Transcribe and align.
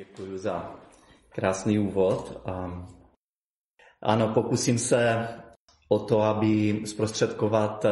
Děkuji 0.00 0.38
za 0.38 0.74
krásný 1.28 1.78
úvod. 1.78 2.42
Ano, 4.02 4.28
pokusím 4.34 4.78
se 4.78 5.28
o 5.88 5.98
to, 5.98 6.22
aby 6.22 6.82
zprostředkovat 6.86 7.86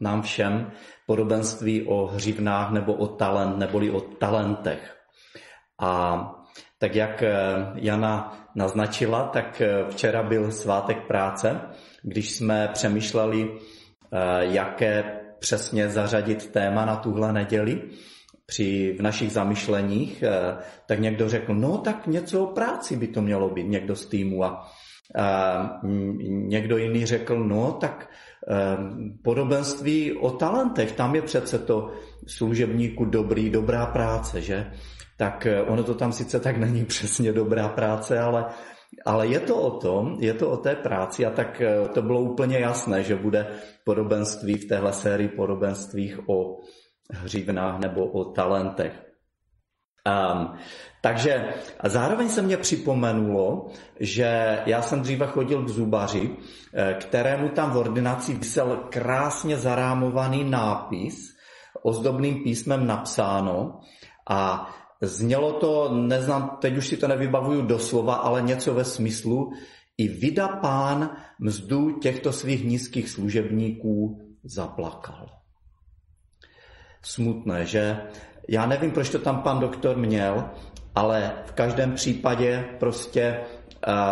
nám 0.00 0.22
všem 0.22 0.72
podobenství 1.06 1.86
o 1.86 2.06
hřivnách 2.06 2.70
nebo 2.70 2.94
o 2.94 3.06
talent, 3.06 3.58
neboli 3.58 3.90
o 3.90 4.00
talentech. 4.00 4.96
A 5.80 6.22
tak 6.78 6.94
jak 6.94 7.22
eh, 7.22 7.34
Jana 7.74 8.38
naznačila, 8.54 9.24
tak 9.24 9.60
eh, 9.60 9.84
včera 9.90 10.22
byl 10.22 10.52
svátek 10.52 11.06
práce, 11.06 11.60
když 12.02 12.30
jsme 12.36 12.68
přemýšleli, 12.72 13.50
eh, 13.50 14.18
jaké 14.40 15.20
přesně 15.38 15.88
zařadit 15.88 16.52
téma 16.52 16.84
na 16.84 16.96
tuhle 16.96 17.32
neděli 17.32 17.90
při 18.46 18.96
v 18.98 19.02
našich 19.02 19.32
zamyšleních, 19.32 20.24
tak 20.86 21.00
někdo 21.00 21.28
řekl, 21.28 21.54
no 21.54 21.78
tak 21.78 22.06
něco 22.06 22.44
o 22.44 22.46
práci 22.46 22.96
by 22.96 23.06
to 23.08 23.22
mělo 23.22 23.48
být, 23.48 23.68
někdo 23.68 23.96
z 23.96 24.06
týmu 24.06 24.44
a, 24.44 24.66
a 25.18 25.80
někdo 26.28 26.76
jiný 26.76 27.06
řekl, 27.06 27.44
no 27.44 27.72
tak 27.72 28.10
podobenství 29.22 30.12
o 30.12 30.30
talentech, 30.30 30.92
tam 30.92 31.14
je 31.14 31.22
přece 31.22 31.58
to 31.58 31.92
služebníku 32.26 33.04
dobrý, 33.04 33.50
dobrá 33.50 33.86
práce, 33.86 34.40
že? 34.40 34.72
tak 35.22 35.46
eh, 35.46 35.62
ono 35.62 35.82
to 35.86 35.94
tam 35.94 36.12
sice 36.12 36.40
tak 36.40 36.56
není 36.56 36.84
přesně 36.92 37.32
dobrá 37.32 37.68
práce, 37.68 38.18
ale, 38.18 38.44
ale 39.06 39.26
je 39.26 39.40
to 39.40 39.56
o 39.56 39.70
tom, 39.78 40.16
je 40.20 40.34
to 40.34 40.50
o 40.50 40.56
té 40.56 40.74
práci 40.74 41.26
a 41.26 41.30
tak 41.30 41.60
eh, 41.60 41.88
to 41.94 42.02
bylo 42.02 42.20
úplně 42.20 42.58
jasné, 42.58 43.02
že 43.02 43.16
bude 43.16 43.46
podobenství 43.84 44.54
v 44.54 44.68
téhle 44.68 44.92
sérii 44.92 45.28
podobenstvích 45.28 46.28
o 46.28 46.58
hřivnách 47.12 47.80
nebo 47.80 48.06
o 48.06 48.24
talentech. 48.24 49.12
Um, 50.06 50.54
takže 51.02 51.54
a 51.80 51.88
zároveň 51.88 52.28
se 52.28 52.42
mě 52.42 52.56
připomenulo, 52.56 53.66
že 54.00 54.58
já 54.66 54.82
jsem 54.82 55.02
dříve 55.02 55.26
chodil 55.26 55.62
k 55.62 55.68
zubaři, 55.68 56.36
eh, 56.74 56.94
kterému 56.94 57.48
tam 57.48 57.70
v 57.70 57.76
ordinaci 57.76 58.34
vysel 58.34 58.76
krásně 58.90 59.56
zarámovaný 59.56 60.44
nápis, 60.44 61.36
ozdobným 61.82 62.42
písmem 62.42 62.86
napsáno 62.86 63.80
a 64.30 64.70
Znělo 65.04 65.52
to, 65.52 65.94
neznám, 65.94 66.58
teď 66.60 66.76
už 66.76 66.88
si 66.88 66.96
to 66.96 67.08
nevybavuju 67.08 67.62
doslova, 67.62 68.14
ale 68.14 68.42
něco 68.42 68.74
ve 68.74 68.84
smyslu, 68.84 69.52
i 69.98 70.08
vydá 70.08 70.48
pán 70.48 71.16
mzdu 71.38 71.98
těchto 71.98 72.32
svých 72.32 72.64
nízkých 72.64 73.08
služebníků 73.08 74.20
zaplakal. 74.44 75.41
Smutné, 77.02 77.66
že? 77.66 78.00
Já 78.48 78.66
nevím, 78.66 78.90
proč 78.90 79.08
to 79.08 79.18
tam 79.18 79.42
pan 79.42 79.60
doktor 79.60 79.96
měl, 79.96 80.44
ale 80.94 81.32
v 81.44 81.52
každém 81.52 81.92
případě 81.92 82.64
prostě 82.78 83.40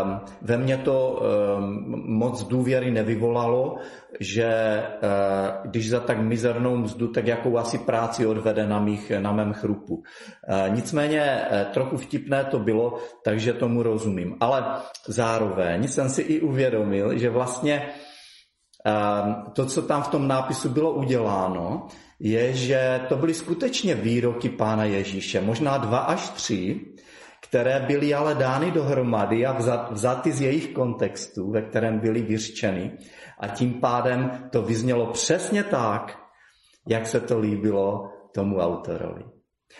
um, 0.02 0.20
ve 0.42 0.56
mně 0.56 0.76
to 0.76 1.22
um, 1.58 2.04
moc 2.06 2.42
důvěry 2.42 2.90
nevyvolalo, 2.90 3.76
že 4.20 4.82
uh, 5.02 5.70
když 5.70 5.90
za 5.90 6.00
tak 6.00 6.18
mizernou 6.18 6.76
mzdu, 6.76 7.08
tak 7.08 7.26
jakou 7.26 7.58
asi 7.58 7.78
práci 7.78 8.26
odvede 8.26 8.66
na, 8.66 8.80
mých, 8.80 9.12
na 9.18 9.32
mém 9.32 9.52
chrupu. 9.52 9.94
Uh, 9.94 10.02
nicméně 10.74 11.42
uh, 11.42 11.72
trochu 11.72 11.96
vtipné 11.96 12.44
to 12.44 12.58
bylo, 12.58 12.98
takže 13.24 13.52
tomu 13.52 13.82
rozumím. 13.82 14.36
Ale 14.40 14.64
zároveň 15.06 15.88
jsem 15.88 16.08
si 16.08 16.22
i 16.22 16.40
uvědomil, 16.40 17.18
že 17.18 17.30
vlastně 17.30 17.88
um, 18.86 19.52
to, 19.52 19.66
co 19.66 19.82
tam 19.82 20.02
v 20.02 20.08
tom 20.08 20.28
nápisu 20.28 20.68
bylo 20.68 20.92
uděláno, 20.92 21.88
je, 22.20 22.52
že 22.52 23.00
to 23.08 23.16
byly 23.16 23.34
skutečně 23.34 23.94
výroky 23.94 24.48
Pána 24.48 24.84
Ježíše, 24.84 25.40
možná 25.40 25.78
dva 25.78 25.98
až 25.98 26.28
tři, 26.28 26.80
které 27.40 27.80
byly 27.80 28.14
ale 28.14 28.34
dány 28.34 28.70
dohromady 28.70 29.46
a 29.46 29.58
vzaty 29.90 30.32
z 30.32 30.40
jejich 30.40 30.68
kontextu, 30.68 31.50
ve 31.50 31.62
kterém 31.62 31.98
byly 31.98 32.22
vyřčeny. 32.22 32.98
A 33.38 33.48
tím 33.48 33.74
pádem 33.80 34.48
to 34.50 34.62
vyznělo 34.62 35.06
přesně 35.06 35.64
tak, 35.64 36.18
jak 36.88 37.06
se 37.06 37.20
to 37.20 37.38
líbilo 37.38 38.12
tomu 38.34 38.58
autorovi. 38.58 39.24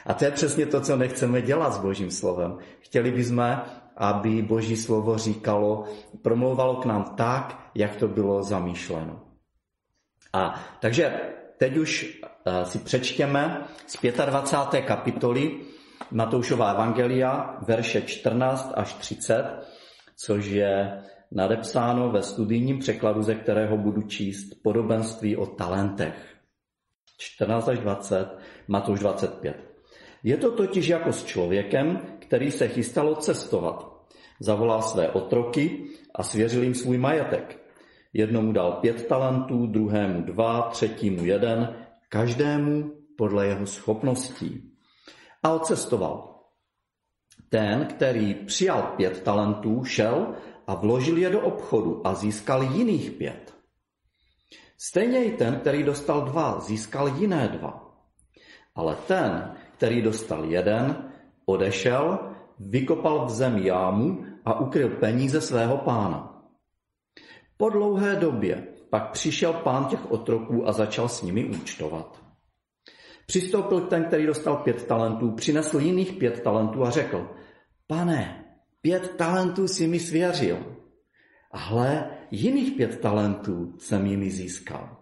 A 0.06 0.14
to 0.14 0.24
je 0.24 0.30
přesně 0.30 0.66
to, 0.66 0.80
co 0.80 0.96
nechceme 0.96 1.42
dělat 1.42 1.72
s 1.72 1.78
Božím 1.78 2.10
slovem. 2.10 2.58
Chtěli 2.80 3.10
bychom, 3.10 3.60
aby 3.96 4.42
Boží 4.42 4.76
slovo 4.76 5.18
říkalo, 5.18 5.84
promlouvalo 6.22 6.76
k 6.76 6.84
nám 6.84 7.04
tak, 7.04 7.70
jak 7.74 7.96
to 7.96 8.08
bylo 8.08 8.42
zamýšleno. 8.42 9.20
A 10.32 10.54
takže 10.80 11.20
teď 11.58 11.76
už 11.76 12.20
si 12.64 12.78
přečtěme 12.78 13.64
z 13.86 13.98
25. 14.26 14.82
kapitoly 14.82 15.60
Matoušova 16.10 16.70
Evangelia, 16.70 17.58
verše 17.66 18.02
14 18.02 18.72
až 18.74 18.94
30, 18.94 19.44
což 20.16 20.46
je 20.46 21.02
nadepsáno 21.30 22.10
ve 22.10 22.22
studijním 22.22 22.78
překladu, 22.78 23.22
ze 23.22 23.34
kterého 23.34 23.76
budu 23.76 24.02
číst 24.02 24.62
podobenství 24.62 25.36
o 25.36 25.46
talentech. 25.46 26.36
14 27.18 27.68
až 27.68 27.78
20, 27.78 28.28
Matouš 28.68 29.00
25. 29.00 29.56
Je 30.22 30.36
to 30.36 30.50
totiž 30.50 30.88
jako 30.88 31.12
s 31.12 31.24
člověkem, 31.24 32.00
který 32.18 32.50
se 32.50 32.68
chystalo 32.68 33.14
cestovat. 33.14 34.00
Zavolal 34.40 34.82
své 34.82 35.08
otroky 35.08 35.84
a 36.14 36.22
svěřil 36.22 36.62
jim 36.62 36.74
svůj 36.74 36.98
majetek. 36.98 37.60
Jednomu 38.12 38.52
dal 38.52 38.72
pět 38.72 39.06
talentů, 39.06 39.66
druhému 39.66 40.22
dva, 40.22 40.62
třetímu 40.62 41.24
jeden, 41.24 41.74
každému 42.10 42.92
podle 43.16 43.46
jeho 43.46 43.66
schopností 43.66 44.74
a 45.42 45.52
odcestoval. 45.52 46.42
Ten, 47.48 47.86
který 47.86 48.34
přijal 48.34 48.82
pět 48.82 49.22
talentů, 49.22 49.84
šel 49.84 50.34
a 50.66 50.74
vložil 50.74 51.18
je 51.18 51.30
do 51.30 51.40
obchodu 51.40 52.06
a 52.06 52.14
získal 52.14 52.62
jiných 52.62 53.10
pět. 53.10 53.54
Stejně 54.78 55.24
i 55.24 55.36
ten, 55.36 55.60
který 55.60 55.82
dostal 55.82 56.22
dva, 56.22 56.60
získal 56.60 57.08
jiné 57.08 57.48
dva. 57.48 57.96
Ale 58.74 58.96
ten, 59.06 59.54
který 59.76 60.02
dostal 60.02 60.44
jeden, 60.44 61.12
odešel, 61.46 62.18
vykopal 62.58 63.26
v 63.26 63.30
zemi 63.30 63.66
jámu 63.66 64.24
a 64.44 64.60
ukryl 64.60 64.88
peníze 64.88 65.40
svého 65.40 65.76
pána. 65.78 66.42
Po 67.56 67.70
dlouhé 67.70 68.16
době 68.16 68.69
pak 68.90 69.10
přišel 69.10 69.52
pán 69.52 69.84
těch 69.84 70.10
otroků 70.10 70.68
a 70.68 70.72
začal 70.72 71.08
s 71.08 71.22
nimi 71.22 71.44
účtovat. 71.44 72.22
Přistoupil 73.26 73.80
ten, 73.80 74.04
který 74.04 74.26
dostal 74.26 74.56
pět 74.56 74.86
talentů, 74.86 75.30
přinesl 75.32 75.80
jiných 75.80 76.12
pět 76.12 76.42
talentů 76.42 76.84
a 76.84 76.90
řekl, 76.90 77.30
pane, 77.86 78.44
pět 78.80 79.16
talentů 79.16 79.68
si 79.68 79.86
mi 79.86 80.00
svěřil. 80.00 80.76
A 81.52 81.58
hle, 81.58 82.10
jiných 82.30 82.72
pět 82.76 83.00
talentů 83.00 83.74
jsem 83.78 84.06
jimi 84.06 84.30
získal. 84.30 84.96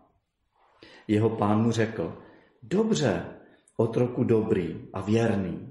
Jeho 1.09 1.31
pán 1.31 1.63
mu 1.63 1.71
řekl, 1.71 2.19
dobře, 2.63 3.27
otroku 3.77 4.25
dobrý 4.25 4.89
a 4.93 5.01
věrný. 5.01 5.71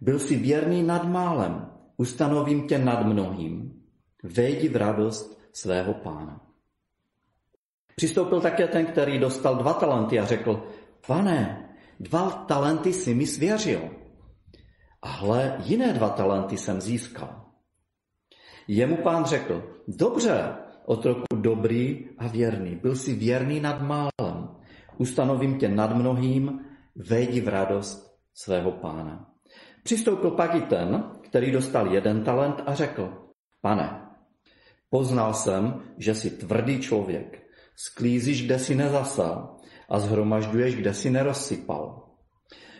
Byl 0.00 0.18
jsi 0.18 0.36
věrný 0.36 0.82
nad 0.82 1.08
málem, 1.08 1.66
ustanovím 1.96 2.68
tě 2.68 2.78
nad 2.78 3.06
mnohým. 3.06 3.82
Vejdi 4.22 4.68
v 4.68 4.76
radost 4.76 5.40
svého 5.52 5.94
pána. 5.94 6.51
Přistoupil 7.96 8.40
také 8.40 8.68
ten, 8.68 8.86
který 8.86 9.18
dostal 9.18 9.56
dva 9.56 9.72
talenty 9.72 10.20
a 10.20 10.24
řekl, 10.24 10.66
pane, 11.06 11.68
dva 12.00 12.30
talenty 12.30 12.92
si 12.92 13.14
mi 13.14 13.26
svěřil. 13.26 13.80
A 15.02 15.08
hle, 15.08 15.56
jiné 15.64 15.92
dva 15.92 16.08
talenty 16.08 16.58
jsem 16.58 16.80
získal. 16.80 17.44
Jemu 18.68 18.96
pán 18.96 19.24
řekl, 19.24 19.62
dobře, 19.88 20.54
otroku 20.84 21.24
dobrý 21.34 22.08
a 22.18 22.28
věrný, 22.28 22.76
byl 22.76 22.96
si 22.96 23.14
věrný 23.14 23.60
nad 23.60 23.82
málem, 23.82 24.48
ustanovím 24.98 25.58
tě 25.58 25.68
nad 25.68 25.96
mnohým, 25.96 26.60
vejdi 26.96 27.40
v 27.40 27.48
radost 27.48 28.18
svého 28.34 28.72
pána. 28.72 29.30
Přistoupil 29.82 30.30
pak 30.30 30.54
i 30.54 30.60
ten, 30.60 31.04
který 31.20 31.50
dostal 31.50 31.92
jeden 31.92 32.24
talent 32.24 32.62
a 32.66 32.74
řekl, 32.74 33.12
pane, 33.60 34.00
poznal 34.90 35.34
jsem, 35.34 35.82
že 35.98 36.14
jsi 36.14 36.30
tvrdý 36.30 36.80
člověk, 36.80 37.41
sklízíš, 37.82 38.46
kde 38.46 38.58
si 38.58 38.74
nezasal 38.74 39.58
a 39.90 39.98
zhromažďuješ, 39.98 40.74
kde 40.74 40.94
si 40.94 41.10
nerozsypal. 41.10 42.14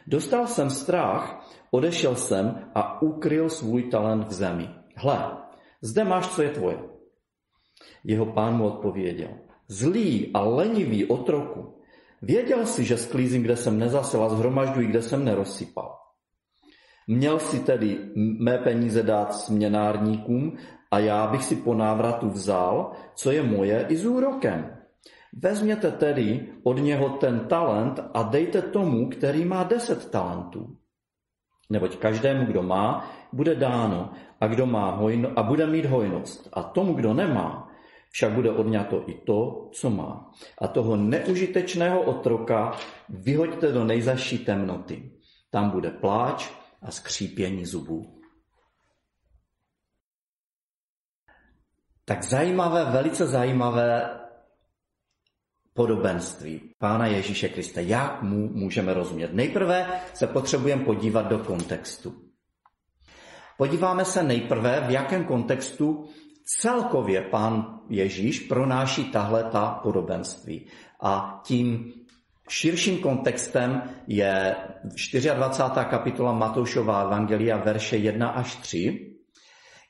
Dostal 0.06 0.46
jsem 0.46 0.70
strach, 0.70 1.50
odešel 1.70 2.14
jsem 2.14 2.70
a 2.74 3.02
ukryl 3.02 3.50
svůj 3.50 3.82
talent 3.90 4.28
v 4.28 4.32
zemi. 4.32 4.68
Hle, 4.96 5.36
zde 5.82 6.04
máš, 6.04 6.28
co 6.28 6.42
je 6.42 6.50
tvoje. 6.50 6.78
Jeho 8.04 8.26
pán 8.26 8.56
mu 8.56 8.66
odpověděl. 8.66 9.30
Zlý 9.68 10.30
a 10.34 10.40
lenivý 10.40 11.06
otroku, 11.06 11.82
věděl 12.22 12.66
si, 12.66 12.84
že 12.84 12.96
sklízím, 12.96 13.42
kde 13.42 13.56
jsem 13.56 13.78
nezasel 13.78 14.22
a 14.24 14.28
zhromažďuji, 14.28 14.86
kde 14.86 15.02
jsem 15.02 15.24
nerozsypal. 15.24 15.98
Měl 17.06 17.38
si 17.38 17.58
tedy 17.60 17.98
mé 18.14 18.58
peníze 18.58 19.02
dát 19.02 19.34
směnárníkům 19.34 20.56
a 20.90 20.98
já 20.98 21.26
bych 21.26 21.44
si 21.44 21.56
po 21.56 21.74
návratu 21.74 22.30
vzal, 22.30 22.92
co 23.14 23.30
je 23.30 23.42
moje, 23.42 23.86
i 23.88 23.96
s 23.96 24.06
úrokem. 24.06 24.81
Vezměte 25.32 25.90
tedy 25.90 26.52
od 26.62 26.78
něho 26.78 27.08
ten 27.08 27.40
talent 27.40 28.00
a 28.14 28.22
dejte 28.22 28.62
tomu, 28.62 29.08
který 29.08 29.44
má 29.44 29.62
deset 29.64 30.10
talentů. 30.10 30.76
Neboť 31.70 31.96
každému, 31.96 32.46
kdo 32.46 32.62
má, 32.62 33.10
bude 33.32 33.54
dáno 33.54 34.12
a, 34.40 34.46
kdo 34.46 34.66
má 34.66 34.90
hojno, 34.90 35.32
a 35.36 35.42
bude 35.42 35.66
mít 35.66 35.86
hojnost. 35.86 36.48
A 36.52 36.62
tomu, 36.62 36.94
kdo 36.94 37.14
nemá, 37.14 37.68
však 38.10 38.32
bude 38.32 38.50
odňato 38.50 39.08
i 39.08 39.14
to, 39.14 39.68
co 39.72 39.90
má. 39.90 40.30
A 40.58 40.68
toho 40.68 40.96
neužitečného 40.96 42.02
otroka 42.02 42.76
vyhoďte 43.08 43.72
do 43.72 43.84
nejzaší 43.84 44.38
temnoty. 44.38 45.12
Tam 45.50 45.70
bude 45.70 45.90
pláč 45.90 46.50
a 46.82 46.90
skřípění 46.90 47.64
zubů. 47.64 48.20
Tak 52.04 52.22
zajímavé, 52.22 52.84
velice 52.84 53.26
zajímavé 53.26 54.21
podobenství 55.74 56.60
Pána 56.78 57.06
Ježíše 57.06 57.48
Krista. 57.48 57.80
Jak 57.80 58.22
mu 58.22 58.48
můžeme 58.48 58.94
rozumět? 58.94 59.34
Nejprve 59.34 60.00
se 60.14 60.26
potřebujeme 60.26 60.84
podívat 60.84 61.28
do 61.28 61.38
kontextu. 61.38 62.14
Podíváme 63.58 64.04
se 64.04 64.22
nejprve, 64.22 64.84
v 64.86 64.90
jakém 64.90 65.24
kontextu 65.24 66.08
celkově 66.60 67.20
pán 67.20 67.80
Ježíš 67.88 68.40
pronáší 68.40 69.04
tahle 69.04 69.44
ta 69.44 69.80
podobenství. 69.82 70.66
A 71.02 71.40
tím 71.44 71.92
širším 72.48 72.98
kontextem 72.98 73.82
je 74.06 74.56
24. 75.34 75.86
kapitola 75.90 76.32
Matoušova 76.32 77.02
Evangelia, 77.02 77.56
verše 77.56 77.96
1 77.96 78.28
až 78.28 78.56
3, 78.56 79.16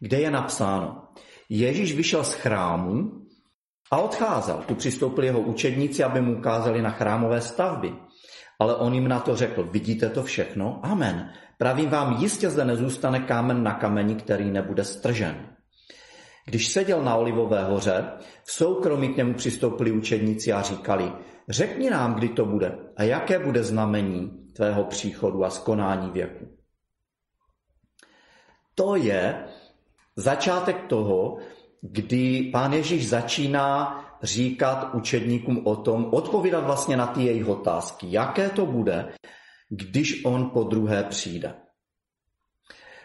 kde 0.01 0.21
je 0.21 0.31
napsáno, 0.31 1.09
Ježíš 1.49 1.95
vyšel 1.95 2.25
z 2.25 2.35
chrámu 2.35 3.22
a 3.93 3.99
odcházel. 3.99 4.65
Tu 4.67 4.75
přistoupili 4.75 5.27
jeho 5.27 5.41
učedníci, 5.41 6.05
aby 6.05 6.21
mu 6.21 6.39
ukázali 6.39 6.83
na 6.83 6.91
chrámové 6.91 7.41
stavby. 7.41 7.95
Ale 8.59 8.77
on 8.77 8.95
jim 8.95 9.09
na 9.09 9.21
to 9.21 9.37
řekl, 9.37 9.69
vidíte 9.73 10.11
to 10.11 10.23
všechno? 10.23 10.81
Amen. 10.83 11.33
Pravím 11.59 11.91
vám, 11.91 12.17
jistě 12.21 12.51
zde 12.51 12.65
nezůstane 12.65 13.21
kámen 13.21 13.63
na 13.63 13.75
kameni, 13.75 14.15
který 14.15 14.51
nebude 14.51 14.85
stržen. 14.85 15.47
Když 16.45 16.69
seděl 16.69 17.03
na 17.03 17.15
Olivové 17.15 17.65
hoře, 17.65 18.05
v 18.45 18.53
soukromí 18.53 19.09
k 19.09 19.17
němu 19.17 19.35
přistoupili 19.35 19.93
učedníci 19.93 20.53
a 20.53 20.63
říkali, 20.63 21.13
řekni 21.49 21.91
nám, 21.91 22.15
kdy 22.15 22.29
to 22.29 22.45
bude 22.45 22.79
a 22.97 23.03
jaké 23.03 23.39
bude 23.39 23.65
znamení 23.65 24.31
tvého 24.53 24.85
příchodu 24.85 25.45
a 25.45 25.51
skonání 25.51 26.11
věku. 26.11 26.59
To 28.75 28.97
je 28.97 29.45
začátek 30.17 30.87
toho, 30.87 31.39
kdy 31.83 32.51
pán 32.53 32.73
Ježíš 32.73 33.09
začíná 33.09 34.05
říkat 34.23 34.95
učedníkům 34.95 35.67
o 35.67 35.77
tom, 35.77 36.09
odpovídat 36.13 36.65
vlastně 36.65 36.97
na 36.97 37.07
ty 37.07 37.23
jejich 37.23 37.49
otázky, 37.49 38.07
jaké 38.11 38.51
to 38.51 38.67
bude, 38.67 39.13
když 39.69 40.25
on 40.25 40.51
po 40.51 40.63
druhé 40.63 41.05
přijde. 41.05 41.55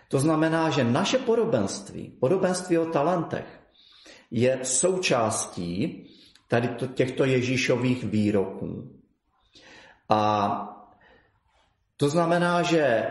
To 0.09 0.19
znamená, 0.19 0.69
že 0.69 0.83
naše 0.83 1.17
podobenství, 1.17 2.09
podobenství 2.09 2.77
o 2.77 2.85
talentech, 2.85 3.59
je 4.31 4.59
součástí 4.63 6.07
tady 6.47 6.69
těchto 6.93 7.25
Ježíšových 7.25 8.03
výroků. 8.03 8.99
A 10.09 10.51
to 11.97 12.09
znamená, 12.09 12.61
že 12.61 13.07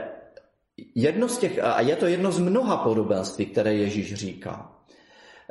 jedno 0.95 1.29
z 1.29 1.39
těch, 1.39 1.65
a 1.65 1.81
je 1.81 1.97
to 1.97 2.07
jedno 2.07 2.33
z 2.33 2.39
mnoha 2.39 2.77
podobenství, 2.77 3.47
které 3.47 3.75
Ježíš 3.75 4.15
říká. 4.15 4.76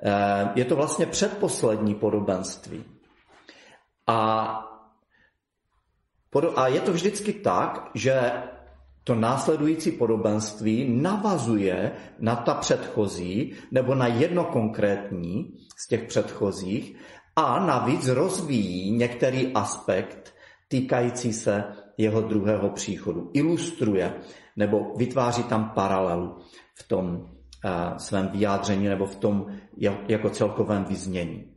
Eh, 0.04 0.50
je 0.56 0.66
to 0.66 0.76
vlastně 0.76 1.06
předposlední 1.06 1.96
podobenství. 1.96 2.84
A, 4.08 4.18
a 6.56 6.68
je 6.68 6.80
to 6.80 6.94
vždycky 6.94 7.34
tak, 7.34 7.92
že 7.94 8.32
to 9.04 9.16
následující 9.16 9.92
podobenství 9.92 11.02
navazuje 11.02 11.92
na 12.20 12.36
ta 12.36 12.54
předchozí 12.54 13.54
nebo 13.72 13.96
na 13.96 14.08
jedno 14.08 14.44
konkrétní 14.44 15.54
z 15.78 15.88
těch 15.88 16.04
předchozích 16.04 16.96
a 17.36 17.66
navíc 17.66 18.08
rozvíjí 18.08 18.92
některý 18.92 19.54
aspekt 19.54 20.34
týkající 20.68 21.34
se 21.34 21.64
jeho 21.98 22.22
druhého 22.22 22.70
příchodu. 22.70 23.32
Ilustruje 23.34 24.14
nebo 24.56 24.94
vytváří 24.98 25.44
tam 25.44 25.70
paralelu 25.76 26.38
v 26.76 26.88
tom 26.88 27.06
uh, 27.16 27.98
svém 27.98 28.28
vyjádření 28.28 28.88
nebo 28.88 29.06
v 29.06 29.16
tom 29.16 29.46
jako 30.08 30.30
celkovém 30.30 30.84
vyznění. 30.84 31.56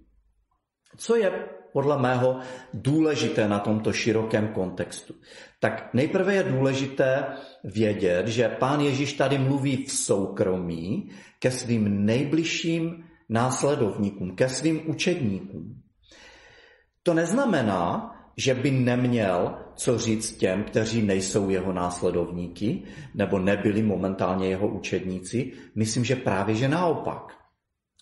Co 0.96 1.16
je 1.16 1.48
podle 1.72 1.98
mého 1.98 2.38
důležité 2.74 3.48
na 3.48 3.58
tomto 3.58 3.92
širokém 3.92 4.48
kontextu? 4.48 5.14
Tak 5.60 5.94
nejprve 5.94 6.34
je 6.34 6.42
důležité 6.42 7.26
vědět, 7.64 8.28
že 8.28 8.48
pán 8.48 8.80
Ježíš 8.80 9.12
tady 9.12 9.38
mluví 9.38 9.84
v 9.84 9.92
soukromí 9.92 11.10
ke 11.38 11.50
svým 11.50 12.06
nejbližším 12.06 13.04
následovníkům, 13.28 14.36
ke 14.36 14.48
svým 14.48 14.90
učedníkům. 14.90 15.82
To 17.02 17.14
neznamená, 17.14 18.14
že 18.36 18.54
by 18.54 18.70
neměl 18.70 19.58
co 19.74 19.98
říct 19.98 20.36
těm, 20.36 20.64
kteří 20.64 21.02
nejsou 21.02 21.50
jeho 21.50 21.72
následovníky 21.72 22.82
nebo 23.14 23.38
nebyli 23.38 23.82
momentálně 23.82 24.48
jeho 24.48 24.68
učedníci. 24.68 25.52
Myslím, 25.74 26.04
že 26.04 26.16
právě 26.16 26.54
že 26.54 26.68
naopak. 26.68 27.47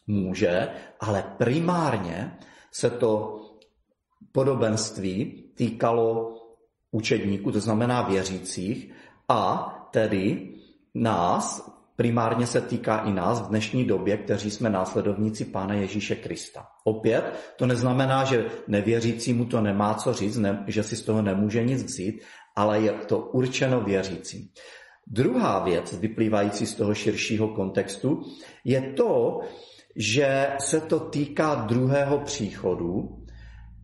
Může, 0.07 0.69
ale 1.01 1.35
primárně 1.39 2.39
se 2.73 2.91
to 2.91 3.41
podobenství 4.33 5.45
týkalo 5.55 6.35
učedníků, 6.91 7.53
to 7.53 7.61
znamená 7.61 8.03
věřících, 8.03 8.93
a 9.29 9.73
tedy 9.91 10.55
nás, 10.95 11.73
primárně 11.97 12.47
se 12.47 12.61
týká 12.61 12.99
i 12.99 13.13
nás 13.13 13.41
v 13.41 13.49
dnešní 13.49 13.85
době, 13.85 14.17
kteří 14.17 14.51
jsme 14.51 14.71
následovníci 14.71 15.45
Pána 15.45 15.75
Ježíše 15.75 16.17
Krista. 16.17 16.67
Opět, 16.85 17.25
to 17.57 17.67
neznamená, 17.67 18.25
že 18.25 18.47
nevěřícímu 18.69 19.45
to 19.45 19.61
nemá 19.61 19.95
co 19.95 20.13
říct, 20.13 20.37
ne, 20.37 20.65
že 20.67 20.83
si 20.83 20.97
z 20.97 21.03
toho 21.03 21.23
nemůže 21.23 21.65
nic 21.65 21.83
vzít, 21.83 22.23
ale 22.57 22.81
je 22.81 22.93
to 22.93 23.19
určeno 23.19 23.81
věřícím. 23.81 24.49
Druhá 25.07 25.65
věc, 25.65 25.93
vyplývající 25.93 26.67
z 26.67 26.75
toho 26.75 26.95
širšího 26.95 27.49
kontextu, 27.49 28.23
je 28.65 28.93
to, 28.93 29.41
že 29.97 30.53
se 30.59 30.81
to 30.81 31.01
týká 31.01 31.55
druhého 31.55 32.19
příchodu 32.19 33.25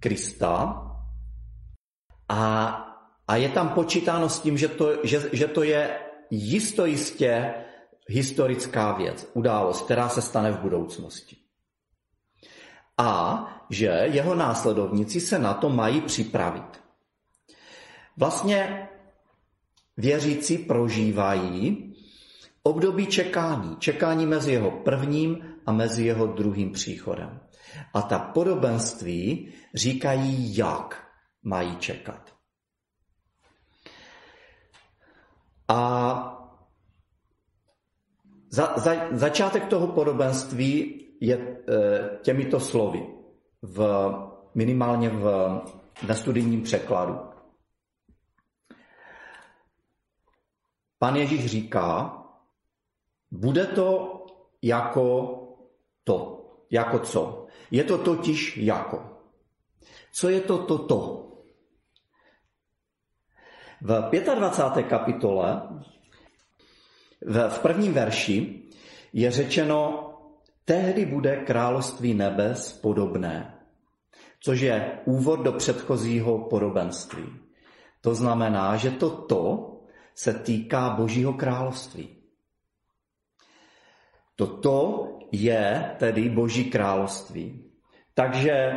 Krista 0.00 0.82
a, 2.28 2.66
a 3.28 3.36
je 3.36 3.48
tam 3.48 3.68
počítáno 3.68 4.28
s 4.28 4.40
tím, 4.40 4.58
že 4.58 4.68
to, 4.68 5.06
že, 5.06 5.28
že 5.32 5.46
to 5.48 5.62
je 5.62 5.98
jistojistě 6.30 7.54
historická 8.08 8.92
věc, 8.92 9.30
událost, 9.34 9.82
která 9.82 10.08
se 10.08 10.22
stane 10.22 10.52
v 10.52 10.58
budoucnosti. 10.58 11.36
A 12.98 13.46
že 13.70 13.86
jeho 13.86 14.34
následovníci 14.34 15.20
se 15.20 15.38
na 15.38 15.54
to 15.54 15.68
mají 15.68 16.00
připravit. 16.00 16.80
Vlastně 18.16 18.88
věřící 19.96 20.58
prožívají 20.58 21.94
období 22.62 23.06
čekání. 23.06 23.76
Čekání 23.76 24.26
mezi 24.26 24.52
jeho 24.52 24.70
prvním 24.70 25.51
a 25.66 25.72
mezi 25.72 26.06
jeho 26.06 26.26
druhým 26.26 26.72
příchodem. 26.72 27.40
A 27.94 28.02
ta 28.02 28.18
podobenství 28.18 29.52
říkají, 29.74 30.56
jak 30.56 31.08
mají 31.42 31.76
čekat. 31.76 32.34
A 35.68 36.38
za, 38.48 38.74
za, 38.76 38.92
začátek 39.10 39.66
toho 39.66 39.86
podobenství 39.86 41.02
je 41.20 41.36
e, 41.36 41.58
těmito 42.22 42.60
slovy, 42.60 43.06
v, 43.62 44.10
minimálně 44.54 45.10
v, 45.10 45.24
ve 46.02 46.14
studijním 46.14 46.62
překladu. 46.62 47.18
Pan 50.98 51.16
Ježíš 51.16 51.46
říká, 51.46 52.18
bude 53.30 53.66
to 53.66 54.18
jako 54.62 55.38
to. 56.04 56.38
Jako 56.70 56.98
co? 56.98 57.46
Je 57.70 57.84
to 57.84 57.98
totiž 57.98 58.56
jako. 58.56 59.02
Co 60.12 60.28
je 60.28 60.40
to 60.40 60.58
toto? 60.58 61.18
V 63.80 64.10
25. 64.34 64.86
kapitole, 64.86 65.62
v 67.48 67.58
prvním 67.58 67.92
verši, 67.92 68.62
je 69.12 69.30
řečeno, 69.30 70.08
tehdy 70.64 71.06
bude 71.06 71.36
království 71.36 72.14
nebes 72.14 72.72
podobné, 72.72 73.58
což 74.40 74.60
je 74.60 75.00
úvod 75.04 75.40
do 75.40 75.52
předchozího 75.52 76.38
podobenství. 76.38 77.24
To 78.00 78.14
znamená, 78.14 78.76
že 78.76 78.90
toto 78.90 79.72
se 80.14 80.34
týká 80.34 80.90
Božího 80.90 81.32
království. 81.32 82.16
Toto 84.36 85.08
je 85.32 85.94
tedy 85.98 86.28
Boží 86.28 86.64
království. 86.64 87.64
Takže 88.14 88.72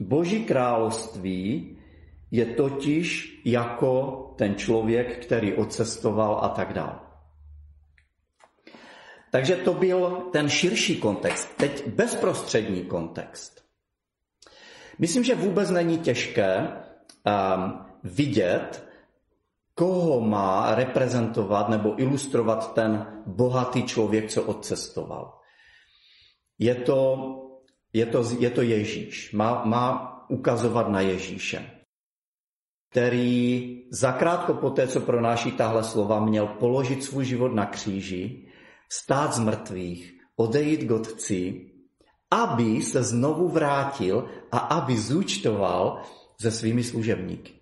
Boží 0.00 0.44
království 0.44 1.78
je 2.30 2.46
totiž 2.46 3.40
jako 3.44 4.24
ten 4.38 4.54
člověk, 4.54 5.26
který 5.26 5.54
odcestoval 5.54 6.38
a 6.42 6.48
tak 6.48 6.72
dále. 6.72 6.98
Takže 9.30 9.56
to 9.56 9.74
byl 9.74 10.28
ten 10.32 10.48
širší 10.48 10.96
kontext. 10.96 11.56
Teď 11.56 11.88
bezprostřední 11.88 12.84
kontext. 12.84 13.64
Myslím, 14.98 15.24
že 15.24 15.34
vůbec 15.34 15.70
není 15.70 15.98
těžké 15.98 16.58
um, 16.58 17.86
vidět, 18.04 18.88
koho 19.74 20.20
má 20.20 20.74
reprezentovat 20.74 21.68
nebo 21.68 22.00
ilustrovat 22.00 22.74
ten 22.74 23.22
bohatý 23.26 23.82
člověk, 23.82 24.30
co 24.30 24.42
odcestoval. 24.42 25.43
Je 26.58 26.74
to, 26.74 27.00
je 27.92 28.06
to, 28.06 28.24
je 28.38 28.50
to 28.50 28.62
Ježíš. 28.62 29.32
Má, 29.32 29.64
má 29.64 30.14
ukazovat 30.28 30.88
na 30.88 31.00
Ježíše, 31.00 31.70
který 32.90 33.82
zakrátko 33.90 34.54
po 34.54 34.70
té, 34.70 34.88
co 34.88 35.00
pronáší 35.00 35.52
tahle 35.52 35.84
slova, 35.84 36.24
měl 36.24 36.46
položit 36.46 37.04
svůj 37.04 37.24
život 37.24 37.54
na 37.54 37.66
kříži, 37.66 38.46
stát 38.92 39.34
z 39.34 39.38
mrtvých, 39.38 40.20
odejít 40.36 40.84
k 40.84 40.90
otci, 40.90 41.70
aby 42.30 42.82
se 42.82 43.02
znovu 43.02 43.48
vrátil 43.48 44.28
a 44.52 44.58
aby 44.58 44.98
zúčtoval 44.98 46.02
se 46.40 46.50
svými 46.50 46.84
služebníky. 46.84 47.52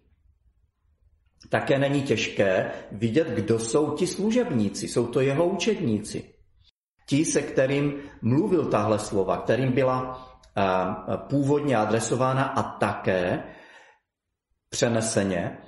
Také 1.49 1.79
není 1.79 2.03
těžké 2.03 2.73
vidět, 2.93 3.29
kdo 3.29 3.59
jsou 3.59 3.91
ti 3.91 4.07
služebníci. 4.07 4.89
Jsou 4.89 5.07
to 5.07 5.21
jeho 5.21 5.49
učedníci. 5.49 6.32
Ti, 7.13 7.25
se 7.25 7.43
kterým 7.43 7.95
mluvil 8.23 8.65
tahle 8.65 8.99
slova, 8.99 9.37
kterým 9.37 9.73
byla 9.73 10.29
původně 11.29 11.77
adresována 11.77 12.45
a 12.45 12.63
také 12.63 13.45
přeneseně 14.69 15.59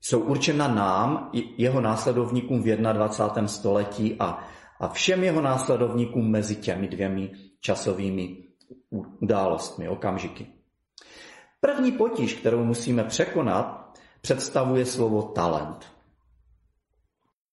jsou 0.00 0.20
určena 0.20 0.68
nám, 0.68 1.30
jeho 1.56 1.80
následovníkům 1.80 2.62
v 2.62 2.76
21. 2.76 3.48
století 3.48 4.16
a, 4.18 4.48
a 4.80 4.88
všem 4.88 5.24
jeho 5.24 5.40
následovníkům 5.40 6.30
mezi 6.30 6.56
těmi 6.56 6.88
dvěmi 6.88 7.32
časovými 7.60 8.36
událostmi, 9.20 9.88
okamžiky. 9.88 10.46
První 11.60 11.92
potíž, 11.92 12.34
kterou 12.34 12.64
musíme 12.64 13.04
překonat, 13.04 13.98
představuje 14.20 14.86
slovo 14.86 15.22
talent. 15.22 15.86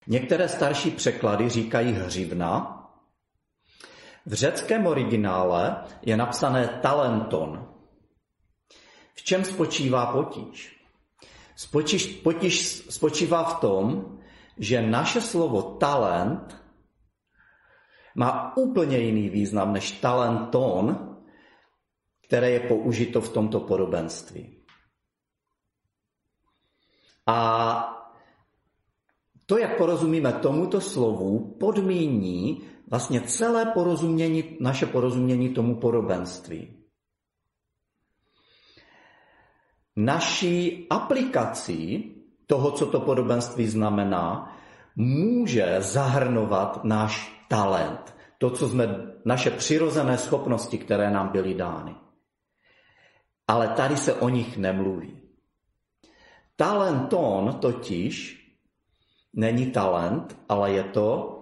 Některé 0.08 0.50
starší 0.50 0.92
překlady 0.92 1.50
říkají 1.50 1.94
hřivna, 1.94 2.77
v 4.28 4.34
řeckém 4.34 4.88
originále 4.88 5.84
je 6.02 6.18
napsané 6.18 6.68
talenton. 6.68 7.74
V 9.16 9.24
čem 9.24 9.46
spočívá 9.46 10.12
potíž? 10.12 10.84
Spotíž, 11.56 12.06
potíž 12.06 12.66
spočívá 12.90 13.44
v 13.44 13.60
tom, 13.60 14.20
že 14.58 14.82
naše 14.82 15.22
slovo 15.22 15.62
talent 15.62 16.64
má 18.16 18.58
úplně 18.58 18.98
jiný 18.98 19.30
význam 19.30 19.74
než 19.74 19.92
talenton, 19.92 21.18
které 22.28 22.50
je 22.50 22.60
použito 22.60 23.22
v 23.22 23.34
tomto 23.34 23.60
podobenství. 23.60 24.66
A 27.28 27.97
to, 29.48 29.58
jak 29.58 29.78
porozumíme 29.78 30.34
tomuto 30.34 30.82
slovu, 30.82 31.56
podmíní 31.60 32.62
vlastně 32.90 33.22
celé 33.22 33.66
porozumění, 33.66 34.58
naše 34.60 34.86
porozumění 34.86 35.50
tomu 35.50 35.76
podobenství. 35.76 36.78
Naší 39.96 40.88
aplikací 40.90 42.14
toho, 42.48 42.72
co 42.72 42.86
to 42.86 43.00
podobenství 43.00 43.68
znamená, 43.68 44.56
může 44.96 45.76
zahrnovat 45.80 46.84
náš 46.84 47.44
talent, 47.48 48.16
to, 48.38 48.50
co 48.50 48.70
jsme, 48.70 48.88
naše 49.26 49.52
přirozené 49.52 50.18
schopnosti, 50.18 50.78
které 50.78 51.12
nám 51.12 51.30
byly 51.30 51.54
dány. 51.54 51.96
Ale 53.48 53.68
tady 53.68 53.98
se 53.98 54.14
o 54.14 54.30
nich 54.30 54.58
nemluví. 54.58 55.22
Talenton 56.56 57.54
totiž 57.60 58.47
není 59.38 59.72
talent, 59.72 60.38
ale 60.50 60.72
je 60.72 60.84
to 60.84 61.34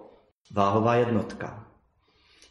váhová 0.52 0.94
jednotka. 0.94 1.66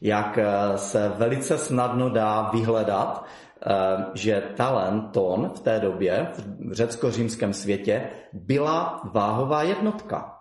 Jak 0.01 0.37
eh, 0.37 0.77
se 0.77 1.09
velice 1.09 1.57
snadno 1.57 2.09
dá 2.09 2.49
vyhledat, 2.53 3.25
eh, 3.25 3.71
že 4.13 4.41
talent, 4.55 5.11
tón 5.11 5.49
v 5.55 5.59
té 5.59 5.79
době 5.79 6.31
v 6.69 6.73
řecko-římském 6.73 7.53
světě 7.53 8.09
byla 8.33 9.01
váhová 9.13 9.63
jednotka. 9.63 10.39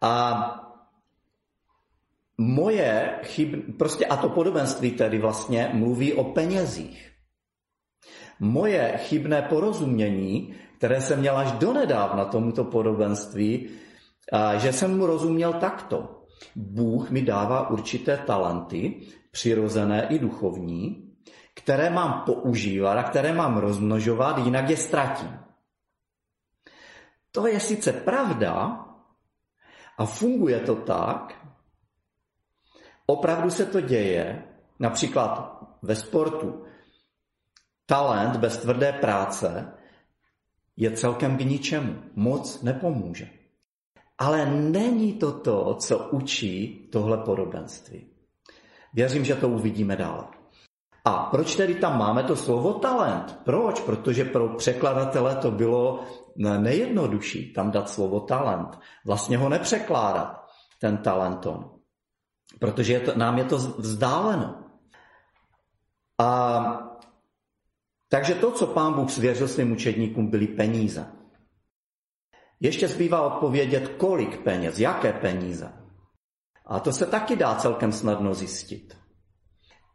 A 0.00 0.62
moje 2.38 3.20
chyb, 3.22 3.54
prostě 3.78 4.06
a 4.06 4.16
to 4.16 4.28
podobenství 4.28 4.90
tedy 4.90 5.18
vlastně 5.18 5.70
mluví 5.72 6.12
o 6.12 6.24
penězích. 6.24 7.12
Moje 8.40 8.94
chybné 8.96 9.42
porozumění, 9.42 10.54
které 10.78 11.00
jsem 11.00 11.18
měl 11.18 11.38
až 11.38 11.52
donedávna 11.52 12.24
tomuto 12.24 12.64
podobenství, 12.64 13.70
že 14.56 14.72
jsem 14.72 14.98
mu 14.98 15.06
rozuměl 15.06 15.52
takto. 15.52 16.22
Bůh 16.56 17.10
mi 17.10 17.22
dává 17.22 17.70
určité 17.70 18.16
talenty, 18.16 19.00
přirozené 19.30 20.06
i 20.08 20.18
duchovní, 20.18 21.12
které 21.54 21.90
mám 21.90 22.22
používat 22.26 22.98
a 22.98 23.02
které 23.02 23.32
mám 23.32 23.56
rozmnožovat, 23.56 24.38
jinak 24.38 24.70
je 24.70 24.76
ztratím. 24.76 25.38
To 27.32 27.46
je 27.46 27.60
sice 27.60 27.92
pravda 27.92 28.84
a 29.98 30.06
funguje 30.06 30.60
to 30.60 30.74
tak, 30.74 31.46
opravdu 33.06 33.50
se 33.50 33.66
to 33.66 33.80
děje, 33.80 34.44
například 34.78 35.60
ve 35.82 35.96
sportu. 35.96 36.64
Talent 37.86 38.36
bez 38.36 38.58
tvrdé 38.58 38.92
práce 38.92 39.72
je 40.76 40.90
celkem 40.90 41.36
k 41.36 41.40
ničemu. 41.40 41.94
Moc 42.14 42.62
nepomůže. 42.62 43.28
Ale 44.18 44.46
není 44.46 45.12
to 45.12 45.32
to, 45.32 45.74
co 45.74 45.98
učí 45.98 46.88
tohle 46.92 47.18
podobenství. 47.18 48.06
Věřím, 48.94 49.24
že 49.24 49.34
to 49.34 49.48
uvidíme 49.48 49.96
dále. 49.96 50.24
A 51.04 51.12
proč 51.30 51.56
tedy 51.56 51.74
tam 51.74 51.98
máme 51.98 52.22
to 52.22 52.36
slovo 52.36 52.72
talent? 52.72 53.38
Proč? 53.44 53.80
Protože 53.80 54.24
pro 54.24 54.48
překladatele 54.48 55.36
to 55.36 55.50
bylo 55.50 56.04
nejjednodušší 56.36 57.52
tam 57.52 57.70
dát 57.70 57.88
slovo 57.88 58.20
talent. 58.20 58.78
Vlastně 59.04 59.38
ho 59.38 59.48
nepřekládat, 59.48 60.46
ten 60.80 60.96
talenton. 60.96 61.70
Protože 62.58 62.92
je 62.92 63.00
to, 63.00 63.18
nám 63.18 63.38
je 63.38 63.44
to 63.44 63.58
vzdáleno. 63.58 64.64
A 66.18 66.85
takže 68.08 68.34
to, 68.34 68.52
co 68.52 68.66
pán 68.66 68.92
Bůh 68.92 69.10
svěřil 69.10 69.48
svým 69.48 69.72
učedníkům, 69.72 70.30
byly 70.30 70.46
peníze. 70.46 71.12
Ještě 72.60 72.88
zbývá 72.88 73.20
odpovědět, 73.20 73.88
kolik 73.88 74.42
peněz, 74.42 74.78
jaké 74.78 75.12
peníze. 75.12 75.72
A 76.66 76.80
to 76.80 76.92
se 76.92 77.06
taky 77.06 77.36
dá 77.36 77.54
celkem 77.54 77.92
snadno 77.92 78.34
zjistit. 78.34 78.96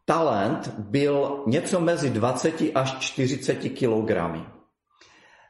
Talent 0.04 0.68
byl 0.78 1.44
něco 1.46 1.80
mezi 1.80 2.10
20 2.10 2.54
až 2.74 2.98
40 2.98 3.54
kilogramy. 3.54 4.46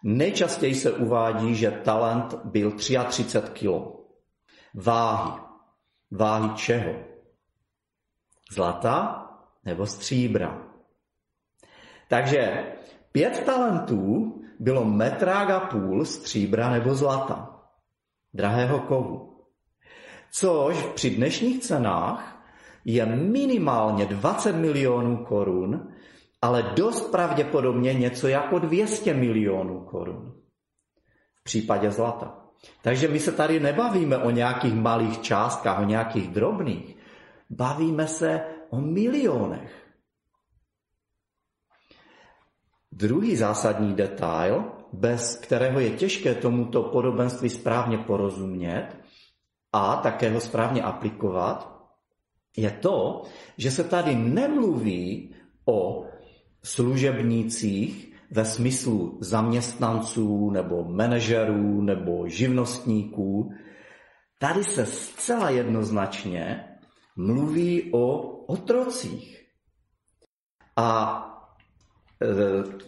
Nejčastěji 0.05 0.75
se 0.75 0.93
uvádí, 0.93 1.55
že 1.55 1.71
talent 1.71 2.35
byl 2.45 2.73
33 2.73 3.41
kg. 3.41 3.67
Váhy. 4.75 5.41
Váhy 6.11 6.55
čeho? 6.55 6.95
Zlata 8.53 9.27
nebo 9.65 9.87
stříbra? 9.87 10.72
Takže 12.13 12.65
pět 13.13 13.43
talentů 13.47 14.33
bylo 14.59 14.85
metrák 14.85 15.51
a 15.51 15.61
půl 15.61 16.05
stříbra 16.05 16.71
nebo 16.71 16.95
zlata, 16.95 17.61
drahého 18.35 18.81
kovu. 18.81 19.45
Což 20.33 20.83
při 20.95 21.11
dnešních 21.11 21.61
cenách 21.61 22.45
je 22.85 23.07
minimálně 23.07 24.07
20 24.07 24.53
milionů 24.57 25.25
korun, 25.25 25.89
ale 26.43 26.63
dost 26.77 27.11
pravděpodobně 27.11 27.95
něco 27.95 28.29
jako 28.29 28.59
200 28.59 29.15
milionů 29.15 29.81
korun 29.81 30.33
v 31.41 31.45
případě 31.45 31.91
zlata. 31.91 32.39
Takže 32.83 33.09
my 33.09 33.21
se 33.21 33.33
tady 33.33 33.61
nebavíme 33.61 34.19
o 34.19 34.31
nějakých 34.31 34.75
malých 34.75 35.21
částkách, 35.21 35.81
o 35.81 35.85
nějakých 35.85 36.29
drobných. 36.29 36.97
Bavíme 37.51 38.07
se 38.07 38.41
o 38.71 38.81
milionech. 38.81 39.82
Druhý 42.93 43.37
zásadní 43.37 43.95
detail, 43.95 44.65
bez 44.93 45.37
kterého 45.37 45.81
je 45.81 45.91
těžké 45.91 46.35
tomuto 46.35 46.83
podobenství 46.83 47.49
správně 47.49 47.99
porozumět 47.99 48.89
a 49.73 49.97
také 49.97 50.31
ho 50.31 50.41
správně 50.41 50.83
aplikovat, 50.83 51.83
je 52.57 52.71
to, 52.71 53.23
že 53.57 53.71
se 53.71 53.85
tady 53.85 54.15
nemluví 54.15 55.35
o 55.65 56.05
služebnících 56.65 58.15
ve 58.31 58.45
smyslu 58.45 59.19
zaměstnanců 59.21 60.51
nebo 60.51 60.85
manažerů 60.85 61.81
nebo 61.81 62.29
živnostníků. 62.29 63.53
Tady 64.39 64.65
se 64.65 64.87
zcela 64.87 65.51
jednoznačně 65.51 66.65
mluví 67.17 67.93
o 67.93 68.19
otrocích. 68.47 69.47
A 70.77 71.29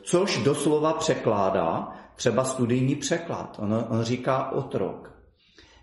což 0.03 0.43
doslova 0.43 0.93
překládá 0.93 1.89
třeba 2.15 2.45
studijní 2.45 2.97
překlad. 2.97 3.57
On, 3.59 3.87
on 3.89 4.03
říká 4.03 4.51
otrok. 4.51 5.15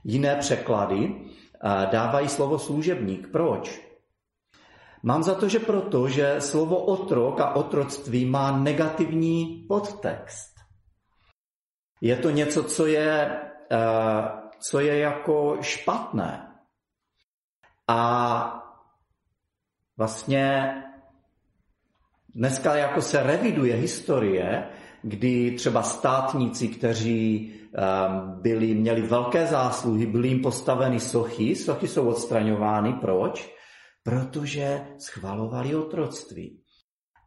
Jiné 0.03 0.36
překlady 0.36 1.03
e, 1.03 1.88
dávají 1.91 2.29
slovo 2.29 2.60
služebník. 2.60 3.31
Proč? 3.31 3.81
Mám 5.03 5.24
za 5.24 5.36
to, 5.36 5.50
že 5.50 5.60
proto, 5.60 6.08
že 6.08 6.36
slovo 6.41 6.77
otrok 6.77 7.39
a 7.39 7.55
otroctví 7.55 8.25
má 8.25 8.58
negativní 8.58 9.65
podtext. 9.70 10.51
Je 12.01 12.17
to 12.17 12.29
něco, 12.29 12.63
co 12.63 12.86
je, 12.86 13.39
e, 13.72 13.79
co 14.60 14.79
je 14.79 14.98
jako 14.98 15.58
špatné. 15.62 16.48
A 17.88 18.63
vlastně 19.98 20.74
dneska 22.35 22.75
jako 22.75 23.01
se 23.01 23.23
reviduje 23.23 23.75
historie, 23.75 24.63
kdy 25.01 25.51
třeba 25.51 25.83
státníci, 25.83 26.67
kteří 26.67 27.53
um, 27.53 28.41
byli, 28.41 28.73
měli 28.73 29.01
velké 29.01 29.45
zásluhy, 29.45 30.05
byly 30.05 30.27
jim 30.27 30.41
postaveny 30.41 31.00
sochy, 31.00 31.55
sochy 31.55 31.88
jsou 31.88 32.07
odstraňovány. 32.07 32.93
Proč? 32.93 33.55
Protože 34.03 34.81
schvalovali 34.97 35.75
otroctví. 35.75 36.61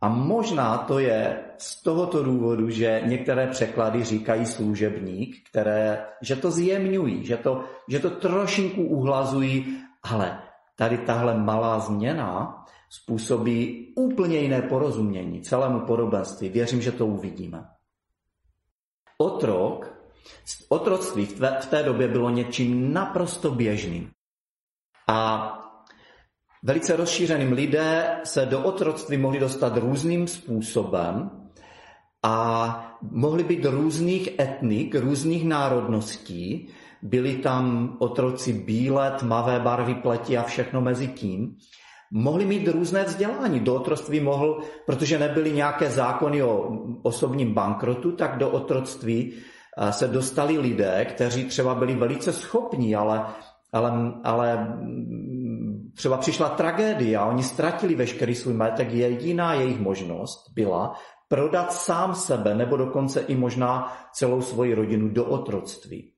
A 0.00 0.08
možná 0.08 0.78
to 0.78 0.98
je 0.98 1.44
z 1.58 1.82
tohoto 1.82 2.22
důvodu, 2.22 2.70
že 2.70 3.02
některé 3.04 3.46
překlady 3.46 4.04
říkají 4.04 4.46
služebník, 4.46 5.36
které, 5.50 6.04
že 6.22 6.36
to 6.36 6.50
zjemňují, 6.50 7.24
že 7.24 7.36
to, 7.36 7.64
že 7.88 7.98
to 7.98 8.10
trošinku 8.10 8.82
uhlazují, 8.82 9.78
ale 10.02 10.38
tady 10.76 10.98
tahle 10.98 11.38
malá 11.38 11.78
změna 11.78 12.54
způsobí 12.90 13.83
úplně 13.94 14.38
jiné 14.38 14.62
porozumění 14.62 15.42
celému 15.42 15.80
podobenství. 15.80 16.48
Věřím, 16.48 16.82
že 16.82 16.92
to 16.92 17.06
uvidíme. 17.06 17.64
Otrok, 19.18 19.94
otroctví 20.68 21.26
v 21.60 21.66
té 21.70 21.82
době 21.82 22.08
bylo 22.08 22.30
něčím 22.30 22.92
naprosto 22.92 23.50
běžným. 23.50 24.10
A 25.08 25.50
velice 26.62 26.96
rozšířeným 26.96 27.52
lidé 27.52 28.20
se 28.24 28.46
do 28.46 28.62
otroctví 28.62 29.16
mohli 29.16 29.40
dostat 29.40 29.76
různým 29.76 30.28
způsobem 30.28 31.30
a 32.22 32.96
mohli 33.02 33.44
být 33.44 33.64
různých 33.64 34.40
etnik, 34.40 34.94
různých 34.94 35.44
národností, 35.44 36.68
byli 37.02 37.36
tam 37.36 37.96
otroci 37.98 38.52
bílé, 38.52 39.10
tmavé 39.10 39.60
barvy 39.60 39.94
pleti 39.94 40.38
a 40.38 40.42
všechno 40.42 40.80
mezi 40.80 41.06
tím. 41.08 41.56
Mohli 42.12 42.44
mít 42.44 42.68
různé 42.68 43.04
vzdělání. 43.04 43.60
Do 43.60 43.74
otroctví 43.74 44.20
mohl, 44.20 44.60
protože 44.86 45.18
nebyly 45.18 45.52
nějaké 45.52 45.90
zákony 45.90 46.42
o 46.42 46.70
osobním 47.02 47.54
bankrotu, 47.54 48.12
tak 48.12 48.38
do 48.38 48.50
otroctví 48.50 49.32
eh, 49.78 49.92
se 49.92 50.08
dostali 50.08 50.58
lidé, 50.58 51.04
kteří 51.04 51.44
třeba 51.44 51.74
byli 51.74 51.94
velice 51.94 52.32
schopní, 52.32 52.96
ale, 52.96 53.26
ale, 53.72 54.12
ale 54.24 54.56
mm, 54.56 55.92
třeba 55.96 56.16
přišla 56.16 56.48
tragédia 56.48 57.20
a 57.20 57.26
oni 57.26 57.42
ztratili 57.42 57.94
veškerý 57.94 58.34
svůj 58.34 58.54
majetek. 58.54 58.92
Jediná 58.92 59.54
jejich 59.54 59.80
možnost 59.80 60.52
byla 60.54 60.94
prodat 61.28 61.72
sám 61.72 62.14
sebe 62.14 62.54
nebo 62.54 62.76
dokonce 62.76 63.20
i 63.20 63.36
možná 63.36 63.96
celou 64.12 64.40
svoji 64.40 64.74
rodinu 64.74 65.08
do 65.08 65.24
otroctví. 65.24 66.12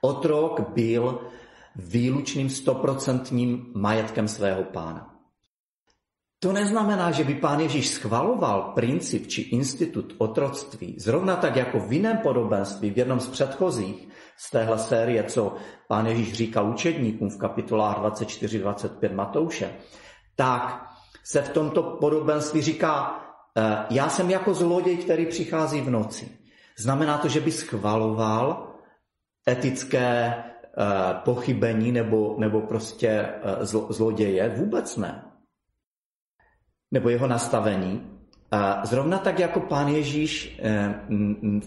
Otrok 0.00 0.60
byl 0.74 1.20
výlučným 1.76 2.50
stoprocentním 2.50 3.72
majetkem 3.74 4.28
svého 4.28 4.64
pána. 4.64 5.10
To 6.38 6.52
neznamená, 6.52 7.10
že 7.10 7.24
by 7.24 7.34
pán 7.34 7.60
Ježíš 7.60 7.88
schvaloval 7.88 8.76
princip 8.76 9.26
či 9.26 9.42
institut 9.42 10.14
otroctví, 10.18 11.00
zrovna 11.00 11.36
tak 11.36 11.56
jako 11.56 11.80
v 11.80 11.92
jiném 11.92 12.18
podobenství, 12.18 12.90
v 12.90 12.98
jednom 12.98 13.20
z 13.20 13.28
předchozích 13.28 14.08
z 14.36 14.50
téhle 14.50 14.78
série, 14.78 15.24
co 15.24 15.56
pán 15.88 16.06
Ježíš 16.06 16.32
říkal 16.32 16.70
učedníkům 16.70 17.30
v 17.30 17.38
kapitolách 17.38 17.98
24-25 17.98 19.14
Matouše, 19.14 19.72
tak 20.36 20.84
se 21.24 21.42
v 21.42 21.48
tomto 21.48 21.82
podobenství 21.82 22.62
říká, 22.62 23.24
eh, 23.56 23.86
já 23.90 24.08
jsem 24.08 24.30
jako 24.30 24.54
zloděj, 24.54 24.96
který 24.96 25.26
přichází 25.26 25.80
v 25.80 25.90
noci. 25.90 26.38
Znamená 26.78 27.18
to, 27.18 27.28
že 27.28 27.40
by 27.40 27.52
schvaloval 27.52 28.74
etické 29.48 30.34
pochybení 31.24 31.92
nebo, 31.92 32.34
nebo 32.38 32.60
prostě 32.60 33.28
zlo, 33.60 33.92
zloděje? 33.92 34.48
Vůbec 34.48 34.96
ne. 34.96 35.24
Nebo 36.90 37.08
jeho 37.08 37.26
nastavení. 37.26 38.10
Zrovna 38.84 39.18
tak 39.18 39.38
jako 39.38 39.60
pán 39.60 39.88
Ježíš 39.88 40.60
uh, 40.60 40.68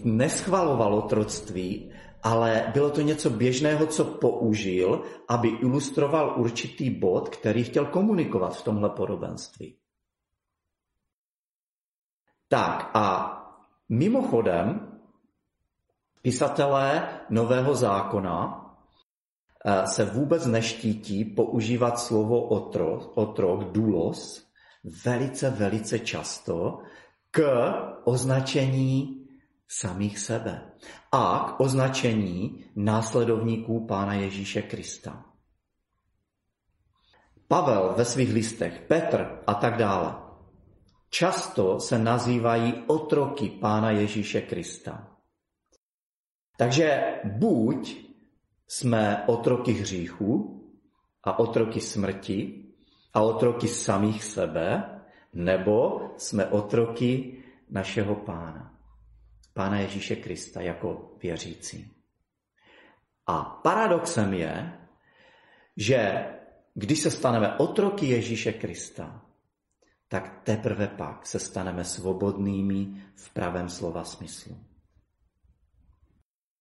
neschvaloval 0.04 0.94
otroctví, 0.94 1.92
ale 2.22 2.70
bylo 2.72 2.90
to 2.90 3.00
něco 3.00 3.30
běžného, 3.30 3.86
co 3.86 4.04
použil, 4.04 5.02
aby 5.28 5.48
ilustroval 5.48 6.34
určitý 6.36 6.90
bod, 6.90 7.28
který 7.28 7.64
chtěl 7.64 7.86
komunikovat 7.86 8.56
v 8.56 8.64
tomhle 8.64 8.90
podobenství. 8.90 9.76
Tak 12.48 12.90
a 12.94 13.34
mimochodem, 13.88 14.92
Pisatelé 16.22 17.08
Nového 17.30 17.74
zákona 17.74 18.64
eh, 18.64 18.67
se 19.86 20.04
vůbec 20.04 20.46
neštítí 20.46 21.24
používat 21.24 22.00
slovo 22.00 22.48
otrok, 22.48 23.12
otrok 23.14 23.72
dulos, 23.72 24.48
velice, 25.04 25.50
velice 25.50 25.98
často 25.98 26.78
k 27.30 27.42
označení 28.04 29.26
samých 29.68 30.18
sebe 30.18 30.72
a 31.12 31.54
k 31.56 31.60
označení 31.60 32.64
následovníků 32.76 33.86
Pána 33.86 34.14
Ježíše 34.14 34.62
Krista. 34.62 35.24
Pavel 37.48 37.94
ve 37.96 38.04
svých 38.04 38.32
listech, 38.32 38.80
Petr 38.88 39.40
a 39.46 39.54
tak 39.54 39.76
dále, 39.76 40.14
často 41.10 41.80
se 41.80 41.98
nazývají 41.98 42.74
otroky 42.86 43.48
Pána 43.48 43.90
Ježíše 43.90 44.40
Krista. 44.40 45.16
Takže 46.56 47.14
buď 47.24 48.07
jsme 48.68 49.24
otroky 49.26 49.72
hříchu 49.72 50.54
a 51.24 51.38
otroky 51.38 51.80
smrti 51.80 52.64
a 53.14 53.20
otroky 53.20 53.68
samých 53.68 54.24
sebe, 54.24 54.84
nebo 55.32 56.00
jsme 56.16 56.46
otroky 56.46 57.42
našeho 57.70 58.14
pána. 58.14 58.74
Pána 59.54 59.80
Ježíše 59.80 60.16
Krista 60.16 60.60
jako 60.60 61.16
věřící. 61.22 61.92
A 63.26 63.42
paradoxem 63.42 64.34
je, 64.34 64.72
že 65.76 66.26
když 66.74 67.00
se 67.00 67.10
staneme 67.10 67.56
otroky 67.56 68.06
Ježíše 68.06 68.52
Krista, 68.52 69.22
tak 70.08 70.40
teprve 70.44 70.86
pak 70.86 71.26
se 71.26 71.38
staneme 71.38 71.84
svobodnými 71.84 73.02
v 73.14 73.32
pravém 73.32 73.68
slova 73.68 74.04
smyslu. 74.04 74.56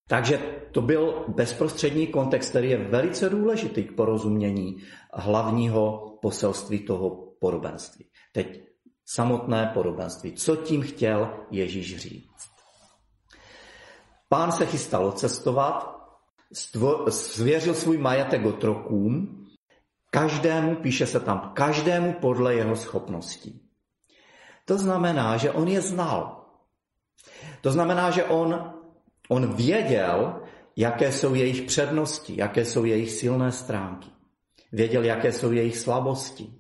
Takže 0.07 0.37
to 0.71 0.81
byl 0.81 1.25
bezprostřední 1.27 2.07
kontext, 2.07 2.49
který 2.49 2.69
je 2.69 2.77
velice 2.77 3.29
důležitý 3.29 3.83
k 3.83 3.95
porozumění 3.95 4.77
hlavního 5.13 6.17
poselství 6.21 6.79
toho 6.79 7.33
podobenství. 7.39 8.05
Teď 8.31 8.61
samotné 9.05 9.71
podobenství. 9.73 10.33
Co 10.33 10.55
tím 10.55 10.81
chtěl 10.81 11.29
Ježíš 11.51 11.97
říct? 11.97 12.57
Pán 14.29 14.51
se 14.51 14.65
chystal 14.65 15.05
odcestovat, 15.05 15.97
svěřil 17.09 17.73
svůj 17.73 17.97
majetek 17.97 18.45
otrokům, 18.45 19.43
každému, 20.11 20.75
píše 20.75 21.05
se 21.05 21.19
tam, 21.19 21.51
každému 21.55 22.13
podle 22.13 22.55
jeho 22.55 22.75
schopností. 22.75 23.69
To 24.65 24.77
znamená, 24.77 25.37
že 25.37 25.51
on 25.51 25.67
je 25.67 25.81
znal. 25.81 26.45
To 27.61 27.71
znamená, 27.71 28.11
že 28.11 28.23
on 28.23 28.76
On 29.29 29.55
věděl, 29.55 30.41
jaké 30.75 31.11
jsou 31.11 31.35
jejich 31.35 31.61
přednosti, 31.61 32.33
jaké 32.37 32.65
jsou 32.65 32.85
jejich 32.85 33.11
silné 33.11 33.51
stránky. 33.51 34.09
Věděl, 34.71 35.03
jaké 35.03 35.31
jsou 35.31 35.51
jejich 35.51 35.77
slabosti. 35.77 36.53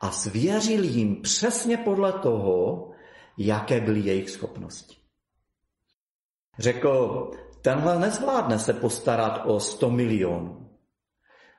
A 0.00 0.10
svěřil 0.10 0.84
jim 0.84 1.22
přesně 1.22 1.76
podle 1.76 2.12
toho, 2.12 2.90
jaké 3.38 3.80
byly 3.80 4.00
jejich 4.00 4.30
schopnosti. 4.30 4.96
Řekl, 6.58 7.30
tenhle 7.62 7.98
nezvládne 7.98 8.58
se 8.58 8.72
postarat 8.72 9.42
o 9.44 9.60
100 9.60 9.90
milionů, 9.90 10.70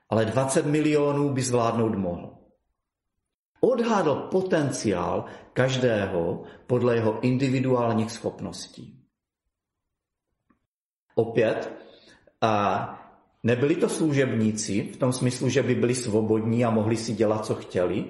ale 0.08 0.24
20 0.24 0.66
milionů 0.66 1.32
by 1.32 1.42
zvládnout 1.42 1.94
mohl. 1.94 2.38
Odhadl 3.60 4.14
potenciál 4.14 5.24
každého 5.52 6.42
podle 6.66 6.94
jeho 6.94 7.20
individuálních 7.20 8.12
schopností. 8.12 8.95
Opět 11.18 11.72
A 12.40 12.52
nebyli 13.42 13.76
to 13.76 13.88
služebníci 13.88 14.82
v 14.82 14.96
tom 14.96 15.12
smyslu, 15.12 15.48
že 15.48 15.62
by 15.62 15.74
byli 15.74 15.94
svobodní 15.94 16.64
a 16.64 16.70
mohli 16.70 16.96
si 16.96 17.12
dělat, 17.12 17.46
co 17.46 17.54
chtěli. 17.54 18.04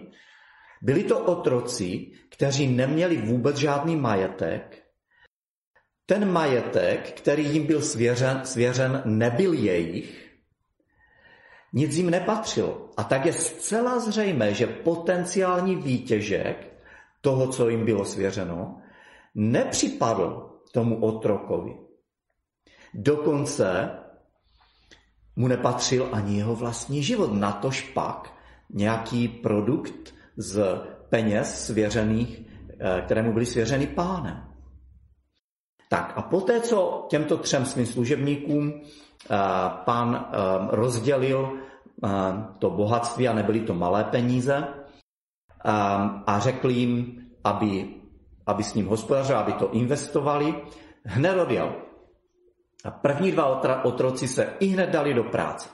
Byli 0.82 1.04
to 1.04 1.20
otroci, 1.20 2.10
kteří 2.28 2.66
neměli 2.66 3.16
vůbec 3.16 3.56
žádný 3.56 3.96
majetek. 3.96 4.82
Ten 6.06 6.32
majetek, 6.32 7.12
který 7.12 7.46
jim 7.46 7.66
byl 7.66 7.82
svěřen, 7.82 8.40
svěřen 8.44 9.02
nebyl 9.04 9.52
jejich, 9.52 10.26
nic 11.72 11.96
jim 11.96 12.10
nepatřilo. 12.10 12.90
A 12.96 13.04
tak 13.04 13.26
je 13.26 13.32
zcela 13.32 13.98
zřejmé, 13.98 14.54
že 14.54 14.66
potenciální 14.66 15.76
výtěžek 15.76 16.82
toho, 17.20 17.48
co 17.48 17.68
jim 17.68 17.84
bylo 17.84 18.04
svěřeno, 18.04 18.82
nepřipadl 19.34 20.60
tomu 20.72 21.04
otrokovi. 21.04 21.85
Dokonce 22.96 23.90
mu 25.36 25.48
nepatřil 25.48 26.08
ani 26.12 26.36
jeho 26.38 26.56
vlastní 26.56 27.02
život, 27.02 27.32
natož 27.32 27.82
pak 27.82 28.32
nějaký 28.70 29.28
produkt 29.28 30.14
z 30.36 30.80
peněz 31.08 31.66
svěřených, 31.66 32.42
eh, 32.80 33.02
kterému 33.04 33.32
byly 33.32 33.46
svěřeny 33.46 33.86
pánem. 33.86 34.44
Tak 35.88 36.12
a 36.16 36.22
poté, 36.22 36.60
co 36.60 37.06
těmto 37.08 37.36
třem 37.36 37.64
svým 37.64 37.86
služebníkům 37.86 38.72
eh, 38.72 39.36
pán 39.84 40.14
eh, 40.16 40.36
rozdělil 40.70 41.52
to 42.58 42.70
bohatství 42.70 43.28
a 43.28 43.32
nebyly 43.32 43.60
to 43.60 43.74
malé 43.74 44.04
peníze 44.04 44.68
a 46.26 46.38
řekl 46.38 46.70
jim, 46.70 47.24
aby, 47.44 47.94
aby 48.46 48.62
s 48.62 48.74
ním 48.74 48.86
hospodařili, 48.86 49.38
aby 49.38 49.52
to 49.52 49.72
investovali, 49.72 50.54
hned 51.04 51.40
odjel. 51.40 51.85
A 52.86 52.90
první 52.90 53.32
dva 53.32 53.84
otroci 53.84 54.28
se 54.28 54.56
i 54.60 54.66
hned 54.66 54.90
dali 54.90 55.14
do 55.14 55.24
práce. 55.24 55.68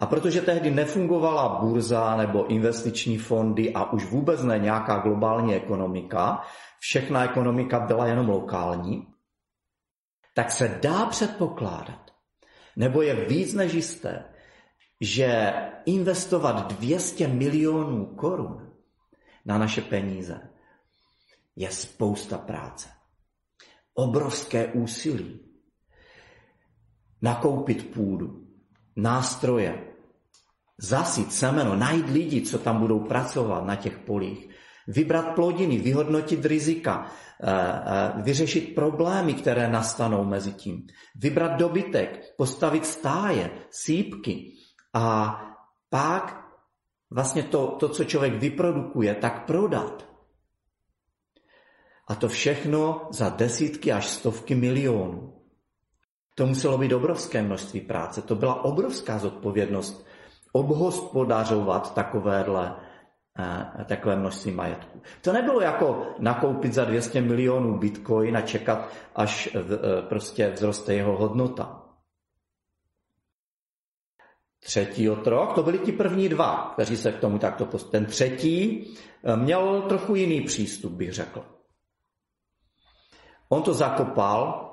A 0.00 0.06
protože 0.06 0.40
tehdy 0.40 0.70
nefungovala 0.70 1.60
burza 1.60 2.16
nebo 2.16 2.46
investiční 2.46 3.18
fondy 3.18 3.74
a 3.74 3.92
už 3.92 4.10
vůbec 4.10 4.42
ne 4.42 4.58
nějaká 4.58 4.98
globální 4.98 5.54
ekonomika, 5.54 6.42
všechna 6.78 7.24
ekonomika 7.24 7.80
byla 7.80 8.06
jenom 8.06 8.28
lokální, 8.28 9.06
tak 10.34 10.50
se 10.50 10.78
dá 10.82 11.06
předpokládat, 11.06 12.10
nebo 12.76 13.02
je 13.02 13.14
víc 13.14 13.54
než 13.54 13.72
jisté, 13.72 14.24
že 15.00 15.54
investovat 15.84 16.72
200 16.72 17.28
milionů 17.28 18.06
korun 18.06 18.72
na 19.44 19.58
naše 19.58 19.80
peníze 19.80 20.50
je 21.56 21.70
spousta 21.70 22.38
práce. 22.38 22.88
Obrovské 23.94 24.66
úsilí. 24.66 25.45
Nakoupit 27.26 27.90
půdu, 27.90 28.46
nástroje, 28.96 29.82
zasit 30.78 31.32
semeno, 31.32 31.76
najít 31.76 32.08
lidi, 32.08 32.42
co 32.42 32.58
tam 32.58 32.78
budou 32.78 33.00
pracovat 33.00 33.64
na 33.64 33.76
těch 33.76 33.98
polích, 33.98 34.48
vybrat 34.86 35.34
plodiny, 35.34 35.78
vyhodnotit 35.78 36.44
rizika, 36.44 37.10
eh, 37.42 37.50
eh, 37.50 38.22
vyřešit 38.22 38.74
problémy, 38.74 39.34
které 39.34 39.68
nastanou 39.68 40.24
mezi 40.24 40.52
tím, 40.52 40.86
vybrat 41.18 41.58
dobytek, 41.58 42.34
postavit 42.38 42.86
stáje, 42.86 43.50
sípky 43.70 44.52
a 44.94 45.36
pak 45.90 46.46
vlastně 47.10 47.42
to, 47.42 47.66
to, 47.66 47.88
co 47.88 48.04
člověk 48.04 48.34
vyprodukuje, 48.34 49.14
tak 49.14 49.46
prodat. 49.46 50.06
A 52.08 52.14
to 52.14 52.28
všechno 52.28 53.08
za 53.10 53.28
desítky 53.28 53.92
až 53.92 54.06
stovky 54.06 54.54
milionů. 54.54 55.35
To 56.38 56.46
muselo 56.46 56.78
být 56.78 56.92
obrovské 56.92 57.42
množství 57.42 57.80
práce. 57.80 58.22
To 58.22 58.34
byla 58.34 58.64
obrovská 58.64 59.18
zodpovědnost 59.18 60.06
obhospodařovat 60.52 61.94
takovéhle, 61.94 62.76
eh, 63.38 63.84
takové 63.84 64.16
množství 64.16 64.52
majetku. 64.52 65.02
To 65.22 65.32
nebylo 65.32 65.60
jako 65.60 66.06
nakoupit 66.18 66.74
za 66.74 66.84
200 66.84 67.20
milionů 67.20 67.78
bitcoin 67.78 68.36
a 68.36 68.40
čekat, 68.40 68.88
až 69.14 69.48
v, 69.54 69.72
eh, 69.72 70.02
prostě 70.02 70.52
vzroste 70.52 70.94
jeho 70.94 71.16
hodnota. 71.16 71.82
Třetí 74.60 75.10
otrok, 75.10 75.52
to 75.52 75.62
byli 75.62 75.78
ti 75.78 75.92
první 75.92 76.28
dva, 76.28 76.70
kteří 76.74 76.96
se 76.96 77.12
k 77.12 77.20
tomu 77.20 77.38
takto 77.38 77.66
postavili. 77.66 78.04
Ten 78.04 78.12
třetí 78.12 78.84
eh, 79.24 79.36
měl 79.36 79.82
trochu 79.88 80.14
jiný 80.14 80.40
přístup, 80.40 80.92
bych 80.92 81.12
řekl. 81.12 81.44
On 83.48 83.62
to 83.62 83.74
zakopal, 83.74 84.66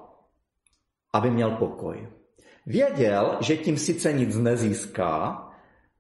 aby 1.14 1.32
měl 1.32 1.52
pokoj. 1.52 2.10
Věděl, 2.66 3.38
že 3.42 3.58
tím 3.58 3.78
sice 3.78 4.14
nic 4.14 4.38
nezíská 4.38 5.44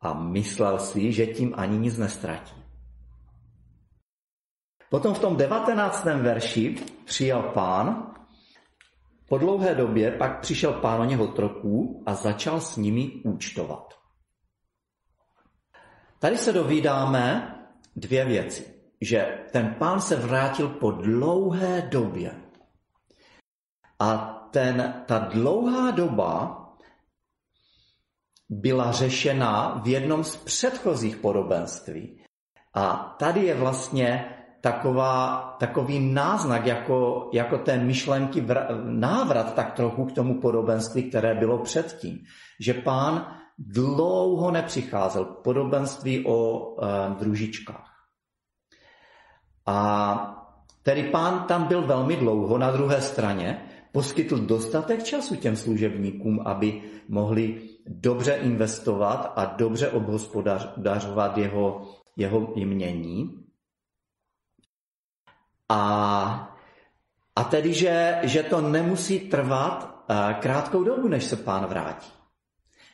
a 0.01 0.13
myslel 0.13 0.79
si, 0.79 1.11
že 1.11 1.25
tím 1.25 1.53
ani 1.57 1.77
nic 1.77 1.97
nestratí. 1.97 2.55
Potom 4.89 5.13
v 5.13 5.19
tom 5.19 5.37
devatenáctém 5.37 6.23
verši 6.23 6.75
přijal 7.05 7.41
pán, 7.41 8.13
po 9.29 9.37
dlouhé 9.37 9.75
době 9.75 10.11
pak 10.11 10.39
přišel 10.39 10.73
pán 10.73 11.01
o 11.01 11.05
něho 11.05 11.23
otroků 11.23 12.03
a 12.05 12.13
začal 12.13 12.61
s 12.61 12.77
nimi 12.77 13.11
účtovat. 13.23 13.93
Tady 16.19 16.37
se 16.37 16.53
dovídáme 16.53 17.55
dvě 17.95 18.25
věci. 18.25 18.73
Že 19.01 19.39
ten 19.51 19.75
pán 19.79 20.01
se 20.01 20.15
vrátil 20.15 20.69
po 20.69 20.91
dlouhé 20.91 21.81
době. 21.81 22.31
A 23.99 24.42
ten, 24.53 25.03
ta 25.05 25.19
dlouhá 25.19 25.91
doba 25.91 26.59
byla 28.49 28.91
řešena 28.91 29.81
v 29.83 29.87
jednom 29.87 30.23
z 30.23 30.35
předchozích 30.35 31.17
podobenství. 31.17 32.21
A 32.73 33.15
tady 33.19 33.45
je 33.45 33.55
vlastně 33.55 34.35
taková, 34.61 35.41
takový 35.59 36.13
náznak, 36.13 36.65
jako, 36.65 37.29
jako 37.33 37.57
té 37.57 37.77
myšlenky, 37.77 38.41
vr, 38.41 38.57
návrat 38.83 39.53
tak 39.53 39.73
trochu 39.73 40.05
k 40.05 40.11
tomu 40.11 40.41
podobenství, 40.41 41.09
které 41.09 41.35
bylo 41.35 41.57
předtím. 41.57 42.19
Že 42.59 42.73
pán 42.73 43.37
dlouho 43.57 44.51
nepřicházel, 44.51 45.25
podobenství 45.25 46.25
o 46.25 46.69
e, 46.77 47.15
družičkách. 47.19 47.89
A 49.65 49.79
tedy 50.83 51.03
pán 51.03 51.43
tam 51.47 51.63
byl 51.63 51.81
velmi 51.81 52.15
dlouho, 52.15 52.57
na 52.57 52.71
druhé 52.71 53.01
straně 53.01 53.72
poskytl 53.93 54.37
dostatek 54.37 55.03
času 55.03 55.35
těm 55.35 55.55
služebníkům, 55.55 56.41
aby 56.45 56.81
mohli 57.07 57.61
dobře 57.85 58.33
investovat 58.33 59.33
a 59.35 59.45
dobře 59.45 59.89
obhospodařovat 59.89 61.37
jeho, 61.37 61.87
jeho 62.17 62.53
jmění. 62.55 63.45
A, 65.69 66.55
a 67.35 67.43
tedy, 67.43 67.73
že, 67.73 68.19
že 68.23 68.43
to 68.43 68.61
nemusí 68.61 69.19
trvat 69.19 70.05
eh, 70.09 70.33
krátkou 70.33 70.83
dobu, 70.83 71.07
než 71.07 71.23
se 71.23 71.35
pán 71.35 71.65
vrátí. 71.65 72.11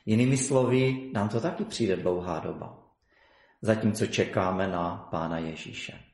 Jinými 0.05 0.37
slovy, 0.37 1.11
nám 1.13 1.29
to 1.29 1.41
taky 1.41 1.65
přijde 1.65 1.95
dlouhá 1.95 2.39
doba, 2.39 2.79
zatímco 3.61 4.05
čekáme 4.05 4.67
na 4.67 5.07
pána 5.11 5.37
Ježíše. 5.37 6.08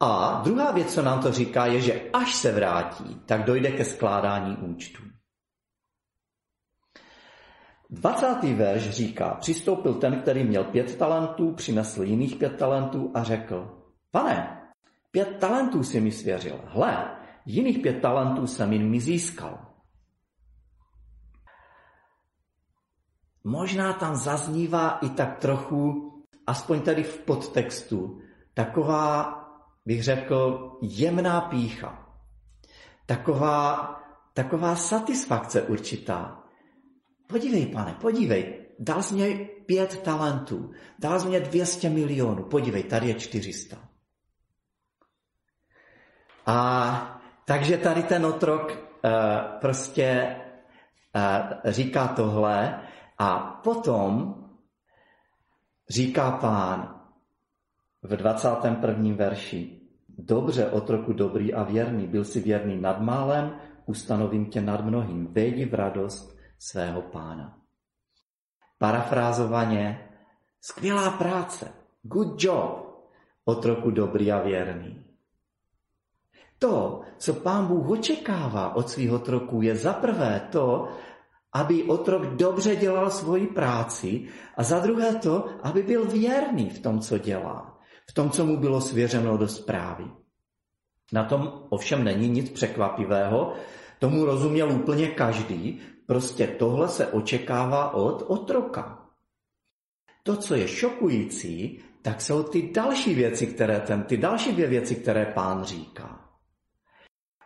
A 0.00 0.40
druhá 0.44 0.72
věc, 0.72 0.94
co 0.94 1.02
nám 1.02 1.22
to 1.22 1.32
říká, 1.32 1.66
je, 1.66 1.80
že 1.80 2.10
až 2.12 2.34
se 2.34 2.52
vrátí, 2.52 3.20
tak 3.26 3.44
dojde 3.44 3.70
ke 3.70 3.84
skládání 3.84 4.56
účtů. 4.56 5.02
20. 7.90 8.42
verš 8.42 8.90
říká, 8.90 9.34
přistoupil 9.34 9.94
ten, 9.94 10.20
který 10.20 10.44
měl 10.44 10.64
pět 10.64 10.96
talentů, 10.96 11.52
přinesl 11.52 12.02
jiných 12.02 12.36
pět 12.36 12.56
talentů 12.56 13.10
a 13.14 13.22
řekl, 13.22 13.82
pane, 14.10 14.62
pět 15.10 15.38
talentů 15.38 15.82
si 15.82 16.00
mi 16.00 16.12
svěřil, 16.12 16.60
hle, 16.64 17.16
jiných 17.46 17.78
pět 17.78 18.00
talentů 18.00 18.46
jsem 18.46 18.72
jim 18.72 18.90
mi 18.90 19.00
získal. 19.00 19.58
Možná 23.44 23.92
tam 23.92 24.16
zaznívá 24.16 24.98
i 25.02 25.08
tak 25.08 25.38
trochu, 25.38 26.12
aspoň 26.46 26.80
tady 26.80 27.02
v 27.02 27.18
podtextu, 27.18 28.20
taková, 28.54 29.47
bych 29.88 30.02
řekl, 30.02 30.70
jemná 30.82 31.40
pícha. 31.40 32.08
Taková, 33.06 33.94
taková 34.34 34.76
satisfakce 34.76 35.62
určitá. 35.62 36.44
Podívej, 37.26 37.66
pane, 37.66 37.94
podívej, 38.00 38.66
dal 38.78 39.02
jsi 39.02 39.14
mě 39.14 39.48
pět 39.66 40.02
talentů, 40.02 40.70
dal 40.98 41.20
jsi 41.20 41.28
mě 41.28 41.40
200 41.40 41.90
milionů, 41.90 42.44
podívej, 42.44 42.82
tady 42.82 43.08
je 43.08 43.14
400. 43.14 43.76
A 46.46 47.20
takže 47.44 47.78
tady 47.78 48.02
ten 48.02 48.26
otrok 48.26 48.70
uh, 48.70 49.10
prostě 49.60 50.36
uh, 51.16 51.72
říká 51.72 52.08
tohle 52.08 52.80
a 53.18 53.38
potom 53.64 54.34
říká 55.90 56.30
pán 56.30 57.00
v 58.02 58.16
21. 58.16 59.14
verši, 59.16 59.77
dobře, 60.18 60.70
otroku 60.70 61.12
dobrý 61.12 61.54
a 61.54 61.62
věrný, 61.62 62.06
byl 62.06 62.24
si 62.24 62.40
věrný 62.40 62.80
nad 62.80 63.00
málem, 63.00 63.56
ustanovím 63.86 64.46
tě 64.46 64.60
nad 64.60 64.84
mnohým, 64.84 65.26
vejdi 65.26 65.64
v 65.64 65.74
radost 65.74 66.38
svého 66.58 67.02
pána. 67.02 67.58
Parafrázovaně, 68.78 70.08
skvělá 70.60 71.10
práce, 71.10 71.72
good 72.02 72.42
job, 72.44 72.88
otroku 73.44 73.90
dobrý 73.90 74.32
a 74.32 74.42
věrný. 74.42 75.04
To, 76.58 77.00
co 77.18 77.34
pán 77.34 77.66
Bůh 77.66 77.90
očekává 77.90 78.74
od 78.74 78.90
svých 78.90 79.12
otroků, 79.12 79.62
je 79.62 79.76
za 79.76 79.92
prvé 79.92 80.48
to, 80.52 80.88
aby 81.52 81.82
otrok 81.84 82.26
dobře 82.26 82.76
dělal 82.76 83.10
svoji 83.10 83.46
práci 83.46 84.28
a 84.56 84.62
za 84.62 84.78
druhé 84.78 85.14
to, 85.14 85.48
aby 85.62 85.82
byl 85.82 86.04
věrný 86.04 86.70
v 86.70 86.78
tom, 86.78 87.00
co 87.00 87.18
dělá, 87.18 87.77
v 88.10 88.14
tom, 88.14 88.30
co 88.30 88.46
mu 88.46 88.56
bylo 88.56 88.80
svěřeno 88.80 89.36
do 89.36 89.48
zprávy. 89.48 90.04
Na 91.12 91.24
tom 91.24 91.66
ovšem 91.68 92.04
není 92.04 92.28
nic 92.28 92.50
překvapivého, 92.50 93.54
tomu 93.98 94.24
rozuměl 94.24 94.72
úplně 94.72 95.08
každý, 95.08 95.80
prostě 96.06 96.46
tohle 96.46 96.88
se 96.88 97.06
očekává 97.06 97.94
od 97.94 98.22
otroka. 98.26 99.06
To, 100.22 100.36
co 100.36 100.54
je 100.54 100.68
šokující, 100.68 101.80
tak 102.02 102.20
jsou 102.20 102.42
ty 102.42 102.70
další 102.72 103.14
věci, 103.14 103.46
které 103.46 103.80
ten, 103.80 104.02
ty 104.02 104.16
další 104.16 104.52
dvě 104.52 104.66
věci, 104.66 104.94
které 104.94 105.26
pán 105.26 105.64
říká. 105.64 106.28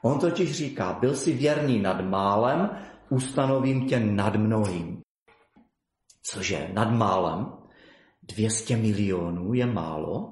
On 0.03 0.19
totiž 0.19 0.53
říká, 0.53 0.93
byl 1.01 1.17
si 1.17 1.33
věrný 1.33 1.79
nad 1.81 2.01
málem, 2.01 2.71
ustanovím 3.09 3.89
tě 3.89 4.01
nad 4.01 4.37
mnohým. 4.37 5.03
Cože, 6.23 6.71
nad 6.73 6.91
málem? 6.91 7.53
200 8.23 8.77
milionů 8.77 9.55
je 9.55 9.67
málo? 9.67 10.32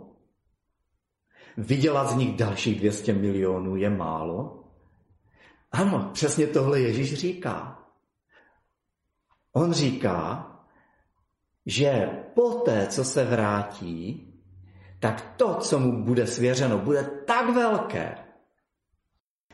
Vydělat 1.60 2.10
z 2.10 2.14
nich 2.14 2.36
dalších 2.36 2.78
200 2.80 3.12
milionů 3.12 3.76
je 3.76 3.90
málo? 3.90 4.64
Ano, 5.72 6.10
přesně 6.12 6.46
tohle 6.46 6.80
Ježíš 6.80 7.14
říká. 7.14 7.78
On 9.52 9.72
říká, 9.72 10.46
že 11.66 12.10
poté, 12.34 12.86
co 12.86 13.04
se 13.04 13.24
vrátí, 13.24 14.26
tak 15.00 15.34
to, 15.36 15.54
co 15.54 15.78
mu 15.78 16.04
bude 16.04 16.26
svěřeno, 16.26 16.78
bude 16.78 17.04
tak 17.04 17.54
velké, 17.54 18.18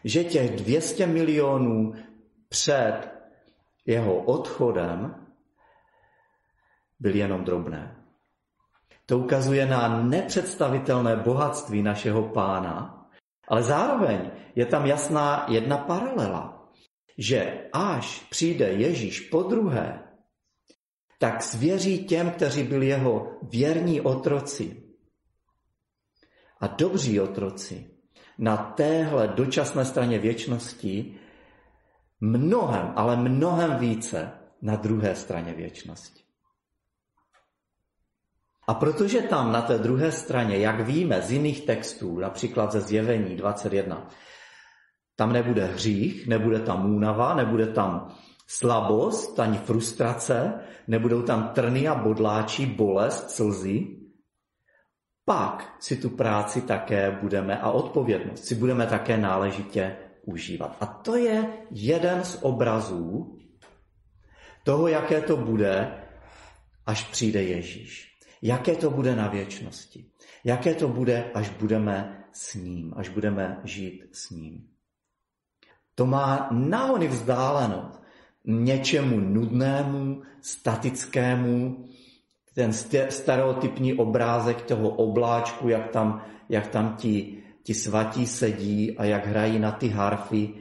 že 0.05 0.25
těch 0.25 0.57
200 0.57 1.07
milionů 1.07 1.95
před 2.49 3.01
jeho 3.87 4.23
odchodem 4.23 5.27
byly 7.01 7.19
jenom 7.19 7.45
drobné. 7.45 7.96
To 9.07 9.19
ukazuje 9.19 9.66
na 9.66 10.03
nepředstavitelné 10.03 11.16
bohatství 11.16 11.83
našeho 11.83 12.23
pána, 12.23 13.07
ale 13.49 13.62
zároveň 13.62 14.31
je 14.55 14.66
tam 14.66 14.87
jasná 14.87 15.47
jedna 15.49 15.79
paralela, 15.79 16.69
že 17.19 17.69
až 17.73 18.27
přijde 18.31 18.69
Ježíš 18.69 19.21
po 19.21 19.42
druhé, 19.42 20.03
tak 21.19 21.42
svěří 21.42 22.05
těm, 22.05 22.31
kteří 22.31 22.62
byli 22.62 22.87
jeho 22.87 23.38
věrní 23.42 24.01
otroci 24.01 24.83
a 26.61 26.66
dobří 26.66 27.21
otroci 27.21 27.90
na 28.38 28.57
téhle 28.57 29.29
dočasné 29.29 29.85
straně 29.85 30.19
věčnosti 30.19 31.19
mnohem, 32.21 32.92
ale 32.97 33.16
mnohem 33.16 33.79
více 33.79 34.33
na 34.62 34.77
druhé 34.77 35.14
straně 35.14 35.55
věčnosti. 35.55 36.26
A 38.66 38.74
protože 38.74 39.22
tam 39.22 39.52
na 39.52 39.62
té 39.62 39.79
druhé 39.79 40.12
straně, 40.12 40.59
jak 40.59 40.81
víme 40.81 41.22
z 41.22 41.33
jiných 41.33 41.66
textů, 41.66 42.18
například 42.18 42.72
ze 42.72 42.81
Zjevení 42.81 43.37
21, 43.37 44.09
tam 45.16 45.33
nebude 45.33 45.64
hřích, 45.64 46.26
nebude 46.26 46.61
tam 46.61 46.94
únava, 46.94 47.35
nebude 47.35 47.66
tam 47.66 48.14
slabost, 48.46 49.40
ani 49.40 49.59
frustrace, 49.59 50.55
nebudou 50.87 51.22
tam 51.22 51.48
trny 51.48 51.88
a 51.88 51.94
bodláčí, 51.94 52.66
bolest, 52.66 53.31
slzy, 53.31 53.87
pak 55.24 55.76
si 55.81 55.96
tu 55.96 56.11
práci 56.11 56.62
také 56.62 57.11
budeme 57.11 57.59
a 57.59 57.70
odpovědnost 57.70 58.44
si 58.44 58.55
budeme 58.55 58.87
také 58.87 59.16
náležitě 59.16 59.96
užívat. 60.22 60.76
A 60.81 60.87
to 60.87 61.16
je 61.16 61.52
jeden 61.70 62.24
z 62.24 62.38
obrazů 62.42 63.38
toho, 64.64 64.88
jaké 64.88 65.20
to 65.20 65.37
bude, 65.37 65.92
až 66.87 67.05
přijde 67.05 67.42
Ježíš. 67.42 68.15
Jaké 68.47 68.77
to 68.77 68.91
bude 68.91 69.17
na 69.17 69.29
věčnosti. 69.29 70.05
Jaké 70.45 70.75
to 70.75 70.89
bude, 70.89 71.31
až 71.35 71.51
budeme 71.51 72.25
s 72.33 72.55
ním, 72.55 72.95
až 72.97 73.09
budeme 73.09 73.61
žít 73.65 74.03
s 74.13 74.31
ním. 74.31 74.69
To 75.95 76.07
má 76.07 76.49
naony 76.51 77.09
vzdáleno 77.09 77.93
něčemu 78.45 79.21
nudnému, 79.21 80.23
statickému, 80.41 81.85
ten 82.55 82.73
stereotypní 83.11 83.95
obrázek 83.95 84.63
toho 84.63 84.91
obláčku, 84.91 85.69
jak 85.69 85.91
tam, 85.91 86.25
jak 86.49 86.67
tam 86.67 86.97
ti, 86.97 87.43
ti 87.63 87.75
svatí 87.75 88.27
sedí 88.27 88.99
a 88.99 89.05
jak 89.05 89.27
hrají 89.27 89.59
na 89.59 89.73
ty 89.73 89.89
harfy. 89.89 90.55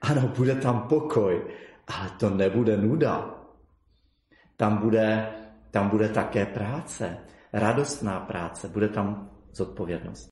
Ano, 0.00 0.28
bude 0.36 0.54
tam 0.54 0.88
pokoj, 0.88 1.50
ale 1.86 2.10
to 2.18 2.30
nebude 2.30 2.76
nuda. 2.76 3.34
Tam 4.56 4.76
bude, 4.78 5.33
tam 5.74 5.90
bude 5.90 6.08
také 6.08 6.46
práce, 6.46 7.18
radostná 7.52 8.20
práce, 8.20 8.68
bude 8.68 8.88
tam 8.88 9.30
zodpovědnost. 9.52 10.28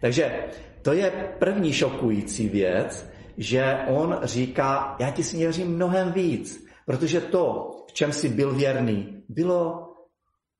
Takže 0.00 0.44
to 0.82 0.92
je 0.92 1.36
první 1.38 1.72
šokující 1.72 2.48
věc, 2.48 3.10
že 3.36 3.78
on 3.88 4.20
říká, 4.22 4.96
já 5.00 5.10
ti 5.10 5.24
směřím 5.24 5.74
mnohem 5.74 6.12
víc, 6.12 6.64
protože 6.86 7.20
to, 7.20 7.70
v 7.88 7.92
čem 7.92 8.12
jsi 8.12 8.28
byl 8.28 8.54
věrný, 8.54 9.24
bylo 9.28 9.92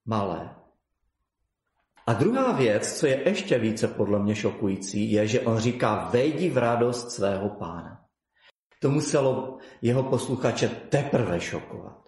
malé. 0.06 0.50
A 2.06 2.12
druhá 2.12 2.52
věc, 2.52 2.98
co 2.98 3.06
je 3.06 3.28
ještě 3.28 3.58
více 3.58 3.88
podle 3.88 4.18
mě 4.18 4.34
šokující, 4.34 5.12
je, 5.12 5.26
že 5.26 5.40
on 5.40 5.58
říká, 5.58 6.08
vejdi 6.12 6.50
v 6.50 6.58
radost 6.58 7.10
svého 7.10 7.48
pána. 7.48 8.04
To 8.80 8.90
muselo 8.90 9.58
jeho 9.82 10.02
posluchače 10.02 10.68
teprve 10.68 11.40
šokovat. 11.40 12.08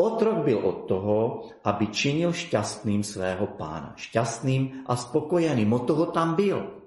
Otrok 0.00 0.44
byl 0.44 0.58
od 0.58 0.88
toho, 0.88 1.44
aby 1.64 1.92
činil 1.92 2.32
šťastným 2.32 3.04
svého 3.04 3.46
pána. 3.60 3.92
Šťastným 4.00 4.88
a 4.88 4.96
spokojeným. 4.96 5.68
Od 5.72 5.84
toho 5.84 6.08
tam 6.08 6.34
byl. 6.40 6.80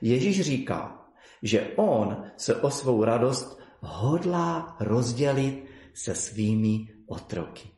Ježíš 0.00 0.40
říká, 0.40 1.08
že 1.42 1.72
on 1.76 2.28
se 2.36 2.56
o 2.56 2.70
svou 2.70 3.04
radost 3.04 3.56
hodlá 3.80 4.76
rozdělit 4.80 5.64
se 5.94 6.14
svými 6.14 6.88
otroky. 7.06 7.68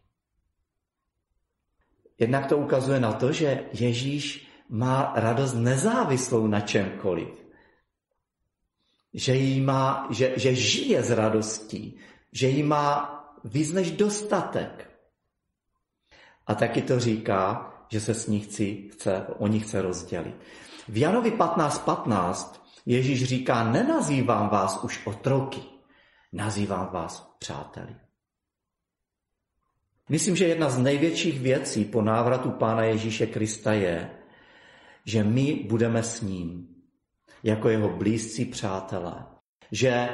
Jednak 2.18 2.46
to 2.46 2.58
ukazuje 2.58 3.00
na 3.00 3.12
to, 3.12 3.32
že 3.32 3.70
Ježíš 3.72 4.50
má 4.68 5.12
radost 5.14 5.54
nezávislou 5.54 6.46
na 6.46 6.60
čemkoliv. 6.60 7.28
Že, 9.14 9.34
jí 9.34 9.60
má, 9.60 10.08
že, 10.10 10.32
že 10.36 10.54
žije 10.54 11.02
z 11.02 11.10
radostí, 11.10 11.96
že 12.32 12.48
jí 12.48 12.62
má 12.62 13.15
víc 13.46 13.72
než 13.72 13.90
dostatek. 13.90 14.90
A 16.46 16.54
taky 16.54 16.82
to 16.82 17.00
říká, 17.00 17.72
že 17.88 18.00
se 18.00 18.14
s 18.14 18.26
ní 18.26 18.40
chci, 18.40 18.88
chce, 18.92 19.26
o 19.38 19.46
ní 19.46 19.60
chce 19.60 19.82
rozdělit. 19.82 20.34
V 20.88 20.96
Janovi 20.96 21.30
15.15 21.30 21.84
15 21.84 22.66
Ježíš 22.86 23.24
říká, 23.24 23.70
nenazývám 23.70 24.48
vás 24.48 24.84
už 24.84 25.06
otroky, 25.06 25.60
nazývám 26.32 26.88
vás 26.92 27.36
přáteli. 27.38 27.96
Myslím, 30.08 30.36
že 30.36 30.46
jedna 30.46 30.70
z 30.70 30.78
největších 30.78 31.40
věcí 31.40 31.84
po 31.84 32.02
návratu 32.02 32.50
Pána 32.50 32.82
Ježíše 32.82 33.26
Krista 33.26 33.72
je, 33.72 34.10
že 35.04 35.24
my 35.24 35.54
budeme 35.68 36.02
s 36.02 36.20
ním 36.20 36.68
jako 37.42 37.68
jeho 37.68 37.88
blízcí 37.88 38.44
přátelé. 38.44 39.26
Že 39.72 40.08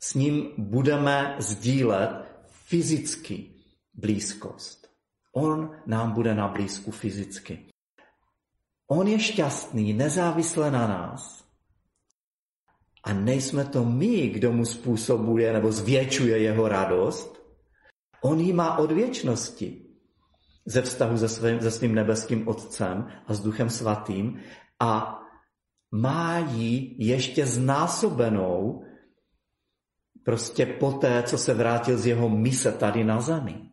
s 0.00 0.14
ním 0.14 0.50
budeme 0.58 1.36
sdílet 1.38 2.27
fyzicky 2.68 3.50
blízkost. 3.94 4.88
On 5.32 5.76
nám 5.86 6.12
bude 6.12 6.34
na 6.34 6.48
blízku 6.48 6.90
fyzicky. 6.90 7.64
On 8.88 9.08
je 9.08 9.18
šťastný, 9.18 9.92
nezávisle 9.92 10.70
na 10.70 10.86
nás. 10.86 11.44
A 13.04 13.12
nejsme 13.12 13.64
to 13.64 13.84
my, 13.84 14.28
kdo 14.28 14.52
mu 14.52 14.64
způsobuje 14.64 15.52
nebo 15.52 15.72
zvětšuje 15.72 16.38
jeho 16.38 16.68
radost, 16.68 17.38
On 18.20 18.40
ji 18.40 18.52
má 18.52 18.78
od 18.78 18.92
věčnosti 18.92 19.88
ze 20.66 20.82
vztahu 20.82 21.18
se 21.18 21.28
svým, 21.28 21.60
se 21.60 21.70
svým 21.70 21.94
nebeským 21.94 22.48
Otcem 22.48 23.08
a 23.26 23.34
s 23.34 23.40
Duchem 23.40 23.70
Svatým 23.70 24.40
a 24.80 25.20
má 25.90 26.38
ji 26.38 26.96
ještě 26.98 27.46
znásobenou 27.46 28.84
prostě 30.24 30.66
poté, 30.66 31.22
co 31.22 31.38
se 31.38 31.54
vrátil 31.54 31.98
z 31.98 32.06
jeho 32.06 32.28
mise 32.28 32.72
tady 32.72 33.04
na 33.04 33.20
zemi. 33.20 33.70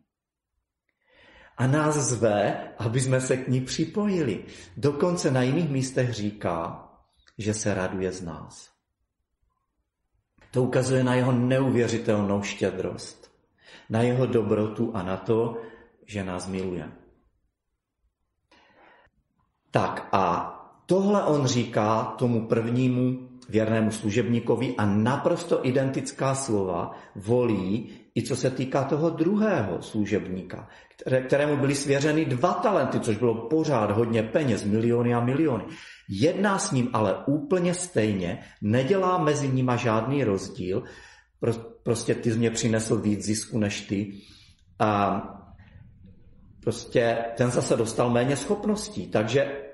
A 1.57 1.67
nás 1.67 1.95
zve, 1.95 2.69
aby 2.77 3.01
jsme 3.01 3.21
se 3.21 3.37
k 3.37 3.47
ní 3.47 3.61
připojili. 3.61 4.45
Dokonce 4.77 5.31
na 5.31 5.41
jiných 5.41 5.69
místech 5.69 6.13
říká, 6.13 6.89
že 7.37 7.53
se 7.53 7.73
raduje 7.73 8.11
z 8.11 8.21
nás. 8.21 8.71
To 10.51 10.63
ukazuje 10.63 11.03
na 11.03 11.15
jeho 11.15 11.31
neuvěřitelnou 11.31 12.41
štědrost, 12.41 13.31
na 13.89 14.01
jeho 14.01 14.25
dobrotu 14.25 14.95
a 14.95 15.03
na 15.03 15.17
to, 15.17 15.61
že 16.05 16.23
nás 16.23 16.47
miluje. 16.47 16.91
Tak 19.71 20.07
a 20.11 20.51
tohle 20.85 21.23
on 21.23 21.47
říká 21.47 22.03
tomu 22.03 22.47
prvnímu 22.47 23.29
věrnému 23.49 23.91
služebníkovi 23.91 24.75
a 24.77 24.85
naprosto 24.85 25.67
identická 25.67 26.35
slova 26.35 26.91
volí 27.15 27.89
i 28.15 28.23
co 28.23 28.35
se 28.35 28.49
týká 28.49 28.83
toho 28.83 29.09
druhého 29.09 29.81
služebníka, 29.81 30.67
kterému 31.27 31.57
byly 31.57 31.75
svěřeny 31.75 32.25
dva 32.25 32.53
talenty, 32.53 32.99
což 32.99 33.17
bylo 33.17 33.35
pořád 33.35 33.91
hodně 33.91 34.23
peněz, 34.23 34.63
miliony 34.63 35.13
a 35.13 35.19
miliony. 35.19 35.63
Jedná 36.09 36.57
s 36.57 36.71
ním 36.71 36.89
ale 36.93 37.15
úplně 37.25 37.73
stejně, 37.73 38.39
nedělá 38.61 39.17
mezi 39.17 39.47
nima 39.47 39.75
žádný 39.75 40.23
rozdíl, 40.23 40.83
prostě 41.83 42.15
ty 42.15 42.31
jsi 42.31 42.37
mě 42.37 42.51
přinesl 42.51 42.97
víc 42.97 43.25
zisku 43.25 43.59
než 43.59 43.81
ty. 43.81 44.13
A 44.79 45.21
prostě 46.59 47.17
ten 47.37 47.51
zase 47.51 47.77
dostal 47.77 48.09
méně 48.09 48.35
schopností, 48.35 49.07
takže 49.07 49.64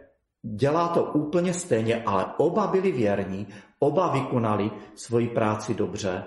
dělá 0.43 0.87
to 0.87 1.03
úplně 1.03 1.53
stejně, 1.53 2.03
ale 2.03 2.25
oba 2.37 2.67
byli 2.67 2.91
věrní, 2.91 3.47
oba 3.79 4.11
vykonali 4.11 4.71
svoji 4.95 5.27
práci 5.27 5.73
dobře 5.73 6.23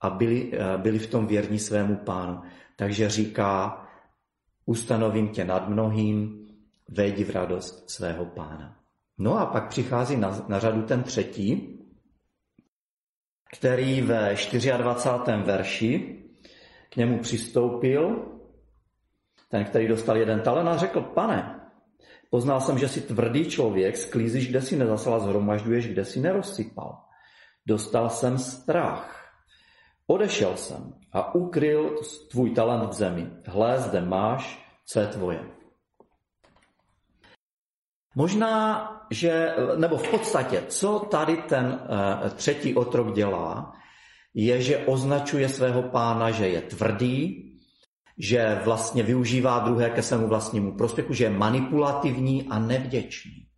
a 0.00 0.10
byli, 0.10 0.52
eh, 0.52 0.78
byli 0.78 0.98
v 0.98 1.10
tom 1.10 1.26
věrní 1.26 1.58
svému 1.58 1.96
pánu. 1.96 2.42
Takže 2.76 3.10
říká, 3.10 3.82
ustanovím 4.66 5.28
tě 5.28 5.44
nad 5.44 5.68
mnohým, 5.68 6.46
vejdi 6.88 7.24
v 7.24 7.30
radost 7.30 7.90
svého 7.90 8.26
pána. 8.26 8.76
No 9.18 9.38
a 9.38 9.46
pak 9.46 9.68
přichází 9.68 10.16
na, 10.16 10.44
na 10.48 10.58
řadu 10.58 10.82
ten 10.82 11.02
třetí, 11.02 11.78
který 13.52 14.02
ve 14.02 14.36
24. 14.76 15.42
verši 15.42 16.22
k 16.90 16.96
němu 16.96 17.18
přistoupil, 17.18 18.24
ten, 19.48 19.64
který 19.64 19.88
dostal 19.88 20.16
jeden 20.16 20.40
talent 20.40 20.68
a 20.68 20.76
řekl, 20.76 21.00
pane, 21.00 21.55
poznal 22.30 22.60
jsem, 22.60 22.78
že 22.78 22.88
jsi 22.88 23.00
tvrdý 23.00 23.50
člověk, 23.50 23.96
sklízíš, 23.96 24.48
kde 24.48 24.62
si 24.62 24.76
nezasal 24.76 25.14
a 25.14 25.18
zhromažďuješ, 25.18 25.88
kde 25.88 26.04
si 26.04 26.20
nerozsypal. 26.20 26.98
Dostal 27.66 28.10
jsem 28.10 28.38
strach. 28.38 29.32
Odešel 30.06 30.56
jsem 30.56 30.94
a 31.12 31.34
ukryl 31.34 31.96
tvůj 32.30 32.50
talent 32.50 32.90
v 32.90 32.92
zemi. 32.92 33.30
Hle, 33.46 33.80
zde 33.80 34.00
máš, 34.00 34.66
co 34.86 35.00
je 35.00 35.06
tvoje. 35.06 35.40
Možná, 38.14 38.90
že, 39.10 39.54
nebo 39.76 39.96
v 39.96 40.10
podstatě, 40.10 40.62
co 40.68 40.98
tady 40.98 41.36
ten 41.36 41.66
uh, 41.66 42.30
třetí 42.30 42.74
otrok 42.74 43.14
dělá, 43.14 43.72
je, 44.34 44.62
že 44.62 44.78
označuje 44.78 45.48
svého 45.48 45.82
pána, 45.82 46.30
že 46.30 46.48
je 46.48 46.60
tvrdý, 46.60 47.45
že 48.18 48.60
vlastně 48.64 49.02
využívá 49.02 49.58
druhé 49.58 49.90
ke 49.90 50.02
svému 50.02 50.28
vlastnímu 50.28 50.76
prospěchu, 50.76 51.14
že 51.14 51.24
je 51.24 51.30
manipulativní 51.30 52.48
a 52.48 52.58
nevděčný. 52.58 53.48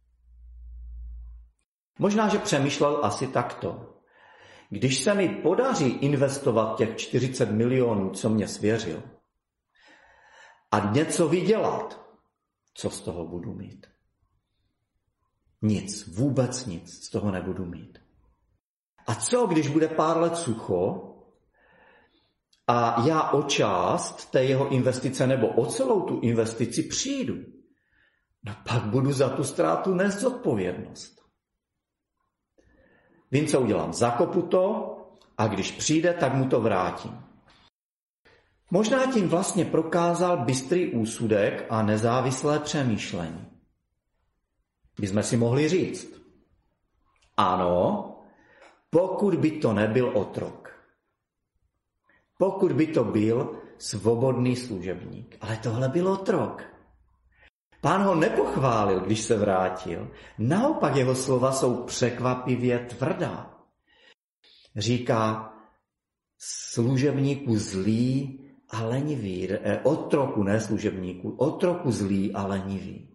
Možná, 1.98 2.28
že 2.28 2.38
přemýšlel 2.38 3.04
asi 3.04 3.26
takto. 3.26 3.94
Když 4.70 4.98
se 4.98 5.14
mi 5.14 5.28
podaří 5.28 5.88
investovat 5.88 6.76
těch 6.76 6.96
40 6.96 7.50
milionů, 7.50 8.10
co 8.10 8.30
mě 8.30 8.48
svěřil, 8.48 9.02
a 10.70 10.90
něco 10.92 11.28
vydělat, 11.28 12.00
co 12.74 12.90
z 12.90 13.00
toho 13.00 13.26
budu 13.26 13.54
mít? 13.54 13.86
Nic, 15.62 16.06
vůbec 16.06 16.66
nic 16.66 17.04
z 17.04 17.10
toho 17.10 17.30
nebudu 17.30 17.64
mít. 17.64 17.98
A 19.06 19.14
co, 19.14 19.46
když 19.46 19.68
bude 19.68 19.88
pár 19.88 20.16
let 20.16 20.36
sucho 20.36 21.07
a 22.68 23.02
já 23.06 23.30
o 23.30 23.42
část 23.42 24.30
té 24.30 24.44
jeho 24.44 24.68
investice 24.68 25.26
nebo 25.26 25.48
o 25.48 25.66
celou 25.66 26.00
tu 26.00 26.20
investici 26.20 26.82
přijdu? 26.82 27.36
No 28.44 28.54
pak 28.68 28.82
budu 28.82 29.12
za 29.12 29.28
tu 29.28 29.44
ztrátu 29.44 29.94
nést 29.94 30.20
zodpovědnost. 30.20 31.18
Vím, 33.30 33.46
co 33.46 33.60
udělám. 33.60 33.92
Zakopu 33.92 34.42
to 34.42 34.94
a 35.38 35.46
když 35.46 35.70
přijde, 35.70 36.14
tak 36.14 36.34
mu 36.34 36.48
to 36.48 36.60
vrátím. 36.60 37.20
Možná 38.70 39.12
tím 39.12 39.28
vlastně 39.28 39.64
prokázal 39.64 40.44
bystrý 40.44 40.92
úsudek 40.92 41.66
a 41.70 41.82
nezávislé 41.82 42.58
přemýšlení. 42.58 43.46
By 45.00 45.06
jsme 45.06 45.22
si 45.22 45.36
mohli 45.36 45.68
říct. 45.68 46.20
Ano, 47.36 48.04
pokud 48.90 49.34
by 49.34 49.50
to 49.50 49.72
nebyl 49.72 50.18
otrok. 50.18 50.67
Pokud 52.38 52.72
by 52.72 52.86
to 52.86 53.04
byl 53.04 53.58
svobodný 53.78 54.56
služebník. 54.56 55.36
Ale 55.40 55.56
tohle 55.56 55.88
byl 55.88 56.08
otrok. 56.08 56.62
Pán 57.80 58.02
ho 58.02 58.14
nepochválil, 58.14 59.00
když 59.00 59.20
se 59.20 59.36
vrátil. 59.36 60.10
Naopak 60.38 60.96
jeho 60.96 61.14
slova 61.14 61.52
jsou 61.52 61.82
překvapivě 61.82 62.78
tvrdá. 62.78 63.54
Říká, 64.76 65.52
služebníku 66.38 67.56
zlý 67.56 68.40
a 68.70 68.84
lenivý, 68.84 69.48
eh, 69.50 69.80
otroku, 69.82 70.42
ne 70.42 70.60
služebníku, 70.60 71.30
otroku 71.30 71.90
zlý 71.90 72.34
a 72.34 72.46
lenivý. 72.46 73.08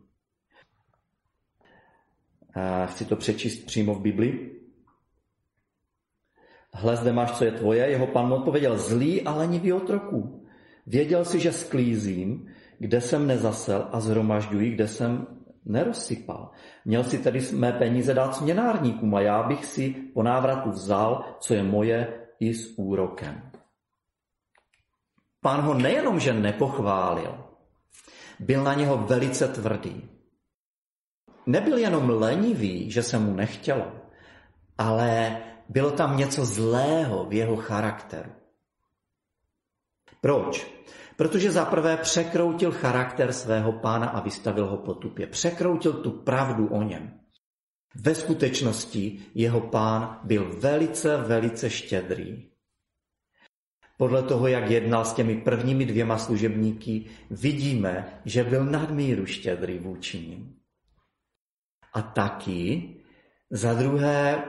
A 2.56 2.86
chci 2.86 3.06
to 3.06 3.16
přečíst 3.16 3.66
přímo 3.66 3.96
v 3.96 4.02
Biblii. 4.02 4.53
Hle, 6.74 6.96
zde 6.96 7.14
máš, 7.14 7.32
co 7.32 7.46
je 7.46 7.52
tvoje. 7.52 7.86
Jeho 7.90 8.08
pan 8.08 8.34
odpověděl, 8.34 8.78
zlý 8.78 9.22
a 9.22 9.36
lenivý 9.36 9.74
otroku. 9.74 10.46
Věděl 10.88 11.26
si, 11.26 11.40
že 11.40 11.52
sklízím, 11.52 12.48
kde 12.80 13.02
jsem 13.02 13.28
nezasel 13.28 13.88
a 13.92 14.00
zhromažďuji, 14.00 14.72
kde 14.72 14.88
jsem 14.88 15.28
nerozsypal. 15.66 16.52
Měl 16.86 17.04
si 17.04 17.18
tedy 17.18 17.42
mé 17.52 17.72
peníze 17.72 18.14
dát 18.14 18.36
směnárníkům 18.36 19.16
a 19.16 19.22
já 19.22 19.44
bych 19.44 19.66
si 19.66 19.90
po 20.14 20.24
návratu 20.24 20.70
vzal, 20.70 21.26
co 21.40 21.54
je 21.54 21.64
moje, 21.64 22.20
i 22.40 22.54
s 22.54 22.74
úrokem. 22.78 23.52
Pán 25.42 25.62
ho 25.62 25.74
nejenom, 25.74 26.20
že 26.20 26.34
nepochválil, 26.34 27.44
byl 28.40 28.64
na 28.64 28.74
něho 28.74 28.98
velice 28.98 29.48
tvrdý. 29.48 30.10
Nebyl 31.46 31.78
jenom 31.78 32.10
lenivý, 32.10 32.92
že 32.92 33.04
se 33.04 33.20
mu 33.20 33.34
nechtělo, 33.34 33.92
ale 34.78 35.38
bylo 35.70 35.92
tam 35.92 36.18
něco 36.18 36.46
zlého 36.46 37.26
v 37.26 37.34
jeho 37.34 37.56
charakteru. 37.56 38.32
Proč? 40.22 40.68
Protože 41.16 41.52
zaprvé 41.52 41.98
překroutil 41.98 42.72
charakter 42.72 43.34
svého 43.34 43.72
pána 43.72 44.08
a 44.08 44.22
vystavil 44.22 44.68
ho 44.68 44.78
potupě. 44.78 45.28
Překroutil 45.28 45.94
tu 45.94 46.12
pravdu 46.12 46.68
o 46.68 46.82
něm. 46.82 47.20
Ve 47.96 48.16
skutečnosti 48.16 49.20
jeho 49.36 49.62
pán 49.62 50.20
byl 50.24 50.60
velice, 50.60 51.18
velice 51.18 51.70
štědrý. 51.70 52.50
Podle 53.98 54.24
toho, 54.24 54.48
jak 54.48 54.70
jednal 54.70 55.06
s 55.06 55.14
těmi 55.14 55.36
prvními 55.42 55.86
dvěma 55.86 56.18
služebníky, 56.18 57.06
vidíme, 57.30 58.22
že 58.26 58.44
byl 58.44 58.66
nadmíru 58.66 59.26
štědrý 59.26 59.80
vůči 59.80 60.20
ním. 60.20 60.56
A 61.94 62.02
taky, 62.02 62.96
za 63.50 63.74
druhé, 63.74 64.44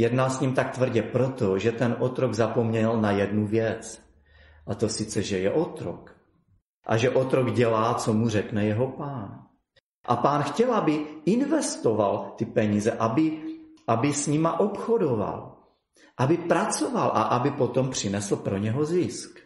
jednal 0.00 0.30
s 0.30 0.40
ním 0.40 0.54
tak 0.54 0.74
tvrdě 0.74 1.02
proto, 1.02 1.58
že 1.58 1.72
ten 1.72 1.96
otrok 1.98 2.34
zapomněl 2.34 3.00
na 3.00 3.10
jednu 3.10 3.46
věc. 3.46 4.02
A 4.66 4.74
to 4.74 4.88
sice, 4.88 5.22
že 5.22 5.38
je 5.38 5.50
otrok. 5.52 6.16
A 6.86 6.96
že 6.96 7.10
otrok 7.10 7.52
dělá, 7.52 7.94
co 7.94 8.12
mu 8.12 8.28
řekne 8.28 8.64
jeho 8.64 8.86
pán. 8.86 9.44
A 10.04 10.16
pán 10.16 10.42
chtěl, 10.42 10.74
aby 10.74 11.06
investoval 11.24 12.34
ty 12.36 12.44
peníze, 12.44 12.92
aby, 12.92 13.42
aby 13.86 14.12
s 14.12 14.26
nima 14.26 14.60
obchodoval, 14.60 15.56
aby 16.16 16.36
pracoval 16.36 17.12
a 17.14 17.22
aby 17.22 17.50
potom 17.50 17.90
přinesl 17.90 18.36
pro 18.36 18.56
něho 18.56 18.84
zisk. 18.84 19.38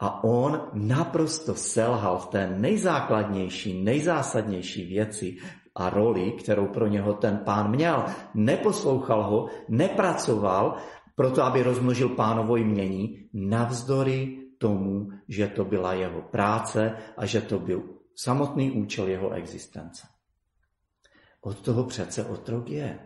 A 0.00 0.24
on 0.24 0.70
naprosto 0.74 1.54
selhal 1.54 2.18
v 2.18 2.26
té 2.26 2.50
nejzákladnější, 2.50 3.82
nejzásadnější 3.82 4.84
věci 4.86 5.38
a 5.74 5.90
roli, 5.90 6.32
kterou 6.32 6.66
pro 6.66 6.86
něho 6.86 7.14
ten 7.14 7.38
pán 7.44 7.70
měl. 7.70 8.04
Neposlouchal 8.34 9.22
ho, 9.22 9.48
nepracoval, 9.68 10.76
proto 11.14 11.42
aby 11.42 11.62
rozmnožil 11.62 12.08
pánovo 12.08 12.56
jmění, 12.56 13.28
navzdory 13.32 14.38
tomu, 14.58 15.08
že 15.28 15.48
to 15.48 15.64
byla 15.64 15.92
jeho 15.92 16.22
práce 16.22 16.96
a 17.16 17.26
že 17.26 17.40
to 17.40 17.58
byl 17.58 17.82
samotný 18.16 18.70
účel 18.70 19.08
jeho 19.08 19.30
existence. 19.30 20.06
Od 21.40 21.60
toho 21.60 21.84
přece 21.84 22.24
otrok 22.24 22.70
je. 22.70 22.98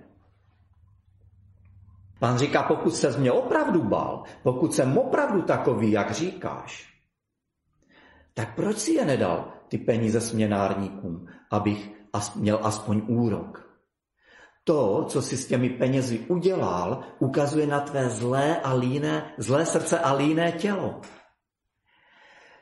Pán 2.19 2.39
říká, 2.39 2.63
pokud 2.63 2.91
se 2.91 3.19
mě 3.19 3.33
opravdu 3.33 3.83
bál, 3.83 4.23
pokud 4.43 4.75
jsem 4.75 4.99
opravdu 4.99 5.43
takový, 5.43 5.91
jak 5.91 6.11
říkáš, 6.11 6.93
tak 8.35 8.55
proč 8.55 8.79
si 8.79 8.93
je 8.93 9.05
nedal 9.05 9.53
ty 9.69 9.79
peníze 9.79 10.21
směnárníkům, 10.21 11.27
abych 11.51 11.96
měl 12.37 12.59
aspoň 12.63 13.03
úrok? 13.07 13.67
to, 14.67 15.05
co 15.09 15.23
si 15.23 15.37
s 15.37 15.47
těmi 15.47 15.71
penězi 15.71 16.19
udělal, 16.19 17.05
ukazuje 17.19 17.67
na 17.67 17.81
tvé 17.81 18.11
zlé 18.11 18.61
a 18.61 18.75
líné, 18.75 19.35
zlé 19.39 19.67
srdce 19.67 19.99
a 19.99 20.13
líné 20.13 20.53
tělo. 20.53 21.01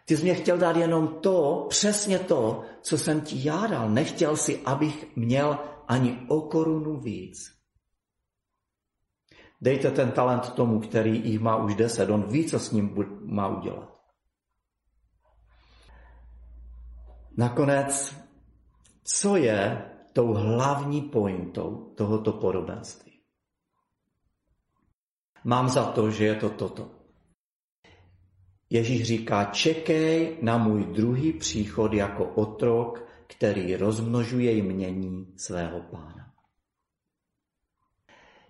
Ty 0.04 0.16
jsi 0.16 0.22
mě 0.22 0.34
chtěl 0.34 0.58
dát 0.58 0.76
jenom 0.76 1.08
to, 1.08 1.66
přesně 1.68 2.18
to, 2.18 2.62
co 2.82 2.98
jsem 2.98 3.20
ti 3.20 3.48
já 3.48 3.66
dal. 3.66 3.90
Nechtěl 3.90 4.36
si, 4.36 4.60
abych 4.64 5.16
měl 5.16 5.58
ani 5.88 6.26
o 6.28 6.40
korunu 6.40 7.00
víc. 7.00 7.54
Dejte 9.60 9.90
ten 9.90 10.12
talent 10.12 10.52
tomu, 10.52 10.80
který 10.80 11.30
jich 11.30 11.40
má 11.40 11.56
už 11.56 11.74
deset. 11.74 12.10
On 12.10 12.22
ví, 12.22 12.46
co 12.46 12.58
s 12.58 12.70
ním 12.70 12.94
má 13.24 13.48
udělat. 13.48 14.00
Nakonec, 17.36 18.23
co 19.04 19.36
je 19.36 19.90
tou 20.12 20.32
hlavní 20.32 21.02
pointou 21.02 21.92
tohoto 21.96 22.32
podobenství? 22.32 23.12
Mám 25.44 25.68
za 25.68 25.84
to, 25.84 26.10
že 26.10 26.24
je 26.24 26.34
to 26.34 26.50
toto. 26.50 26.90
Ježíš 28.70 29.02
říká, 29.02 29.44
čekej 29.44 30.38
na 30.42 30.58
můj 30.58 30.84
druhý 30.84 31.32
příchod 31.32 31.92
jako 31.92 32.24
otrok, 32.24 33.06
který 33.26 33.76
rozmnožuje 33.76 34.52
jmění 34.52 35.34
svého 35.36 35.80
pána. 35.80 36.32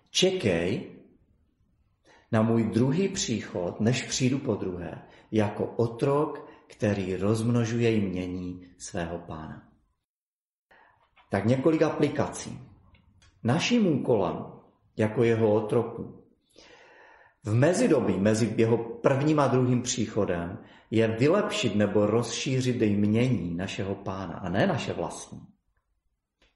Čekej 0.09 0.91
na 2.31 2.41
můj 2.41 2.63
druhý 2.63 3.09
příchod, 3.09 3.79
než 3.79 4.03
přijdu 4.03 4.39
po 4.39 4.55
druhé, 4.55 5.01
jako 5.31 5.65
otrok, 5.65 6.49
který 6.67 7.15
rozmnožuje 7.15 7.91
jmění 7.91 8.67
svého 8.77 9.17
pána. 9.17 9.74
Tak 11.35 11.45
několik 11.45 11.81
aplikací. 11.81 12.59
Naším 13.43 13.87
úkolem, 13.87 14.45
jako 14.97 15.23
jeho 15.23 15.53
otroku, 15.53 16.23
v 17.43 17.53
mezidobí, 17.53 18.19
mezi 18.19 18.53
jeho 18.57 18.77
prvním 18.77 19.39
a 19.39 19.47
druhým 19.47 19.81
příchodem, 19.81 20.57
je 20.91 21.07
vylepšit 21.07 21.75
nebo 21.75 22.05
rozšířit 22.05 22.81
jmění 22.81 23.55
našeho 23.55 23.95
pána 23.95 24.33
a 24.33 24.49
ne 24.49 24.67
naše 24.67 24.93
vlastní. 24.93 25.41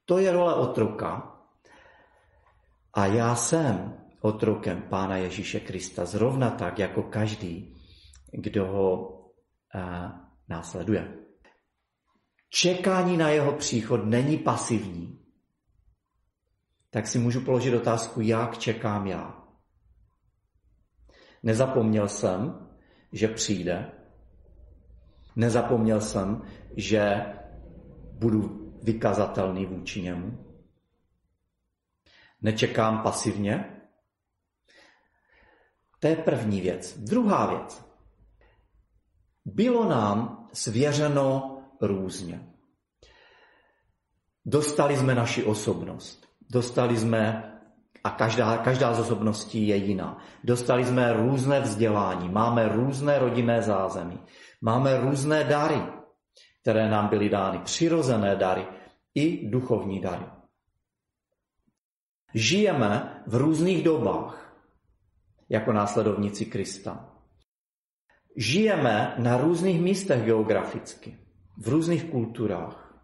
To 0.06 0.18
je 0.18 0.32
role 0.32 0.56
otroka 0.56 1.36
a 2.94 3.06
já 3.06 3.36
jsem 3.36 3.98
otrokem 4.22 4.82
Pána 4.82 5.18
Ježíše 5.18 5.60
Krista 5.60 6.06
zrovna 6.06 6.50
tak, 6.50 6.80
jako 6.80 7.04
každý, 7.04 7.76
kdo 8.32 8.66
ho 8.68 9.20
a, 9.76 10.14
následuje. 10.50 11.19
Čekání 12.50 13.18
na 13.18 13.30
jeho 13.30 13.52
příchod 13.52 14.06
není 14.06 14.38
pasivní. 14.38 15.20
Tak 16.90 17.08
si 17.08 17.20
můžu 17.20 17.42
položit 17.42 17.74
otázku, 17.76 18.22
jak 18.22 18.58
čekám 18.58 19.08
já. 19.08 19.44
Nezapomněl 21.44 22.08
jsem, 22.08 22.70
že 23.12 23.28
přijde. 23.28 23.92
Nezapomněl 25.36 26.02
jsem, 26.02 26.42
že 26.78 27.26
budu 28.12 28.74
vykazatelný 28.84 29.66
vůči 29.66 30.02
němu. 30.02 30.46
Nečekám 32.42 33.04
pasivně, 33.04 33.82
to 36.00 36.08
je 36.08 36.16
první 36.16 36.62
věc. 36.62 36.98
Druhá 36.98 37.48
věc. 37.48 37.86
Bylo 39.46 39.90
nám 39.90 40.48
svěřeno 40.54 41.59
různě. 41.82 42.48
Dostali 44.46 44.98
jsme 44.98 45.16
naši 45.16 45.44
osobnost. 45.44 46.28
Dostali 46.52 46.98
jsme, 46.98 47.54
a 48.04 48.10
každá, 48.10 48.58
každá 48.58 48.94
z 48.94 49.00
osobností 49.00 49.68
je 49.68 49.76
jiná. 49.76 50.18
Dostali 50.44 50.86
jsme 50.86 51.14
různé 51.14 51.60
vzdělání, 51.60 52.30
máme 52.30 52.70
různé 52.70 53.20
rodinné 53.20 53.62
zázemí, 53.62 54.20
máme 54.62 55.00
různé 55.00 55.44
dary, 55.44 55.82
které 56.62 56.90
nám 56.90 57.08
byly 57.08 57.30
dány, 57.30 57.60
přirozené 57.60 58.36
dary 58.36 58.68
i 59.16 59.50
duchovní 59.50 60.02
dary. 60.02 60.26
Žijeme 62.34 63.24
v 63.28 63.36
různých 63.36 63.84
dobách 63.84 64.50
jako 65.50 65.74
následovníci 65.74 66.46
Krista. 66.46 67.16
Žijeme 68.36 69.16
na 69.18 69.38
různých 69.38 69.82
místech 69.82 70.24
geograficky, 70.24 71.19
v 71.60 71.68
různých 71.68 72.12
kulturách. 72.12 73.04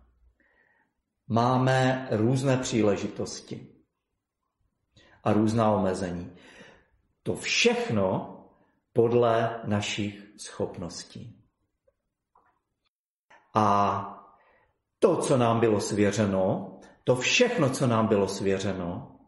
Máme 1.28 2.08
různé 2.12 2.58
příležitosti 2.58 3.68
a 5.24 5.34
různá 5.34 5.72
omezení. 5.72 6.36
To 7.24 7.36
všechno 7.36 8.32
podle 8.94 9.62
našich 9.66 10.24
schopností. 10.38 11.44
A 13.54 14.12
to, 15.00 15.18
co 15.18 15.38
nám 15.38 15.60
bylo 15.60 15.82
svěřeno, 15.82 16.72
to 17.04 17.16
všechno, 17.16 17.70
co 17.70 17.88
nám 17.88 18.08
bylo 18.08 18.28
svěřeno, 18.28 19.20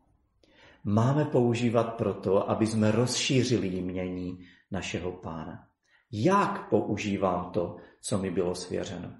máme 0.84 1.25
používat 1.25 1.84
proto, 1.84 2.49
aby 2.49 2.67
jsme 2.67 2.91
rozšířili 2.91 3.67
jmění 3.67 4.47
našeho 4.71 5.11
pána. 5.11 5.67
Jak 6.12 6.70
používám 6.70 7.51
to, 7.51 7.78
co 8.01 8.18
mi 8.18 8.32
bylo 8.32 8.55
svěřeno? 8.55 9.14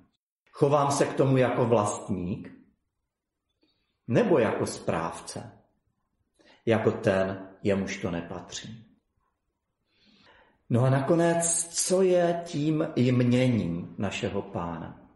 Chovám 0.52 0.92
se 0.92 1.06
k 1.06 1.14
tomu 1.14 1.38
jako 1.38 1.66
vlastník 1.66 2.54
nebo 4.08 4.40
jako 4.40 4.66
správce? 4.66 5.52
Jako 6.66 6.92
ten, 6.92 7.50
jemuž 7.64 7.98
to 7.98 8.12
nepatří. 8.12 8.86
No 10.70 10.84
a 10.84 10.90
nakonec, 10.90 11.68
co 11.68 12.02
je 12.02 12.42
tím 12.46 12.88
jměním 12.96 13.96
našeho 13.98 14.42
pána? 14.42 15.10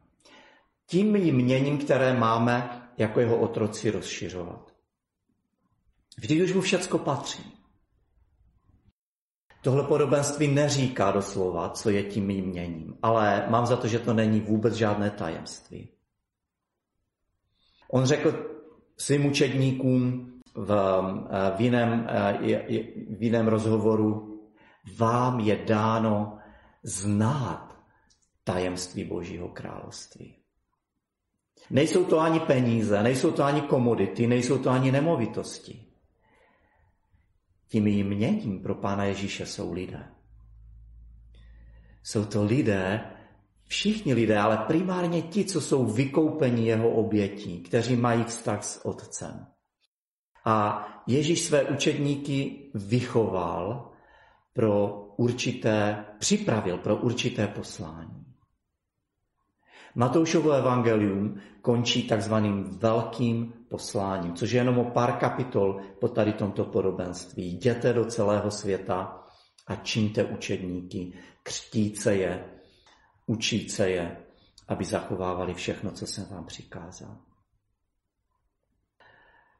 Tím 0.86 1.15
jměním, 1.15 1.78
které 1.78 2.13
máme 2.13 2.82
jako 2.97 3.19
jeho 3.19 3.39
otroci 3.39 3.89
rozšiřovat. 3.89 4.74
Vždyť 6.17 6.41
už 6.41 6.53
mu 6.53 6.61
všecko 6.61 6.97
patří. 6.97 7.51
Tohle 9.62 9.84
podobenství 9.84 10.47
neříká 10.47 11.12
doslova, 11.12 11.70
co 11.70 11.89
je 11.89 12.03
tím 12.03 12.26
mým 12.26 12.45
měním, 12.45 12.97
ale 13.01 13.45
mám 13.49 13.66
za 13.66 13.78
to, 13.78 13.88
že 13.88 13.99
to 13.99 14.14
není 14.14 14.39
vůbec 14.39 14.74
žádné 14.74 15.09
tajemství. 15.09 15.89
On 17.91 18.05
řekl 18.05 18.45
svým 18.97 19.26
učedníkům 19.26 20.32
v, 20.55 20.72
v, 21.57 21.62
jiném, 21.62 22.07
v 23.18 23.24
jiném 23.24 23.47
rozhovoru, 23.47 24.41
vám 24.97 25.39
je 25.39 25.55
dáno 25.66 26.38
znát 26.84 27.78
tajemství 28.43 29.03
Božího 29.03 29.49
království. 29.49 30.38
Nejsou 31.70 32.05
to 32.05 32.20
ani 32.20 32.39
peníze, 32.39 33.03
nejsou 33.03 33.32
to 33.32 33.43
ani 33.43 33.62
komodity, 33.62 34.28
nejsou 34.28 34.57
to 34.57 34.70
ani 34.70 34.91
nemovitosti. 34.91 35.90
Tím 37.72 37.88
jměním 37.88 38.59
pro 38.59 38.76
Pána 38.76 39.03
Ježíše 39.03 39.45
jsou 39.45 39.74
lidé. 39.74 40.03
Jsou 42.03 42.26
to 42.26 42.43
lidé, 42.43 43.01
všichni 43.63 44.13
lidé, 44.13 44.39
ale 44.39 44.57
primárně 44.57 45.22
ti, 45.22 45.45
co 45.45 45.61
jsou 45.61 45.86
vykoupeni 45.86 46.67
jeho 46.67 46.89
obětí, 46.89 47.59
kteří 47.63 47.95
mají 47.95 48.24
vztah 48.24 48.63
s 48.63 48.86
Otcem. 48.86 49.47
A 50.45 50.88
Ježíš 51.07 51.41
své 51.41 51.63
učedníky 51.63 52.69
vychoval 52.74 53.91
pro 54.53 55.05
určité, 55.17 56.05
připravil 56.19 56.78
pro 56.78 56.95
určité 56.95 57.47
poslání. 57.47 58.26
Matoušovo 59.95 60.51
evangelium 60.51 61.39
končí 61.61 62.07
takzvaným 62.07 62.63
velkým 62.63 63.61
posláním, 63.72 64.34
což 64.34 64.51
je 64.51 64.59
jenom 64.59 64.78
o 64.78 64.91
pár 64.91 65.11
kapitol 65.11 65.82
po 65.99 66.07
tady 66.07 66.34
tomto 66.34 66.65
podobenství. 66.65 67.53
Jděte 67.53 67.93
do 67.93 68.05
celého 68.05 68.51
světa 68.51 69.24
a 69.67 69.76
čiňte 69.76 70.24
učedníky, 70.24 71.13
křtíce 71.43 72.15
je, 72.15 72.45
učíce 73.26 73.89
je, 73.89 74.17
aby 74.67 74.86
zachovávali 74.86 75.53
všechno, 75.53 75.91
co 75.91 76.07
jsem 76.07 76.26
vám 76.32 76.45
přikázal. 76.45 77.17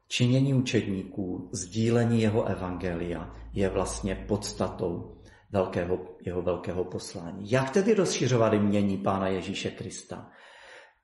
Činění 0.08 0.54
učedníků, 0.54 1.50
sdílení 1.52 2.22
jeho 2.22 2.44
evangelia 2.44 3.32
je 3.52 3.68
vlastně 3.68 4.14
podstatou 4.28 5.22
velkého, 5.50 5.98
jeho 6.26 6.42
velkého 6.42 6.84
poslání. 6.84 7.50
Jak 7.50 7.70
tedy 7.70 7.94
rozšiřovat 7.94 8.52
mění 8.52 8.98
Pána 8.98 9.28
Ježíše 9.28 9.70
Krista? 9.70 10.30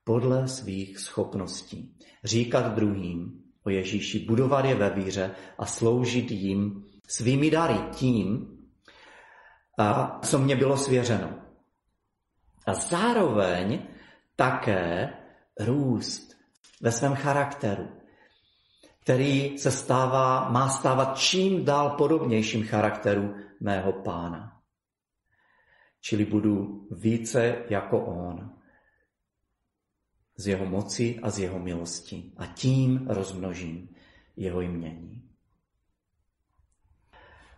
Podle 0.03 0.47
svých 0.47 0.99
schopností. 0.99 1.95
Říkat 2.23 2.73
druhým 2.73 3.43
o 3.63 3.69
Ježíši, 3.69 4.19
budovat 4.19 4.65
je 4.65 4.75
ve 4.75 4.89
víře 4.89 5.35
a 5.57 5.65
sloužit 5.65 6.31
jim 6.31 6.85
svými 7.07 7.51
dary 7.51 7.79
tím, 7.91 8.57
a 9.79 10.19
co 10.23 10.39
mě 10.39 10.55
bylo 10.55 10.77
svěřeno. 10.77 11.33
A 12.67 12.73
zároveň 12.73 13.79
také 14.35 15.13
růst 15.59 16.35
ve 16.81 16.91
svém 16.91 17.15
charakteru, 17.15 17.87
který 18.99 19.57
se 19.57 19.71
stává, 19.71 20.49
má 20.49 20.69
stávat 20.69 21.17
čím 21.17 21.65
dál 21.65 21.89
podobnějším 21.89 22.63
charakteru 22.63 23.35
mého 23.61 23.93
pána. 23.93 24.61
Čili 26.01 26.25
budu 26.25 26.87
více 26.91 27.55
jako 27.69 28.05
on 28.05 28.58
z 30.39 30.47
jeho 30.47 30.65
moci 30.65 31.19
a 31.21 31.29
z 31.29 31.39
jeho 31.39 31.59
milosti 31.59 32.31
a 32.37 32.45
tím 32.45 33.07
rozmnožím 33.07 33.89
jeho 34.35 34.61
jmění. 34.61 35.23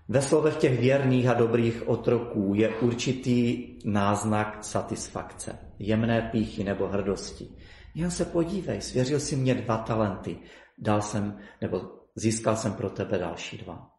Ve 0.08 0.22
slovech 0.22 0.56
těch 0.56 0.80
věrných 0.80 1.28
a 1.28 1.34
dobrých 1.34 1.88
otroků 1.88 2.54
je 2.56 2.70
určitý 2.70 3.68
náznak 3.86 4.64
satisfakce, 4.64 5.60
jemné 5.80 6.30
píchy 6.32 6.64
nebo 6.64 6.88
hrdosti. 6.88 7.50
Jen 7.96 8.12
se 8.12 8.26
podívej, 8.26 8.82
svěřil 8.82 9.20
si 9.20 9.36
mě 9.36 9.56
dva 9.56 9.78
talenty, 9.78 10.38
dal 10.78 11.02
jsem, 11.02 11.38
nebo 11.62 11.82
získal 12.16 12.56
jsem 12.56 12.74
pro 12.74 12.90
tebe 12.90 13.18
další 13.18 13.58
dva. 13.58 13.90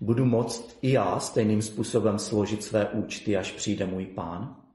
Budu 0.00 0.24
moct 0.24 0.78
i 0.82 0.92
já 0.92 1.20
stejným 1.20 1.62
způsobem 1.62 2.18
složit 2.18 2.64
své 2.64 2.88
účty, 2.88 3.36
až 3.36 3.52
přijde 3.52 3.86
můj 3.86 4.06
pán? 4.06 4.67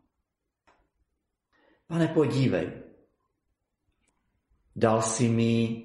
Pane, 1.94 2.08
podívej, 2.08 2.72
dal 4.76 5.02
si 5.02 5.30
mi 5.30 5.84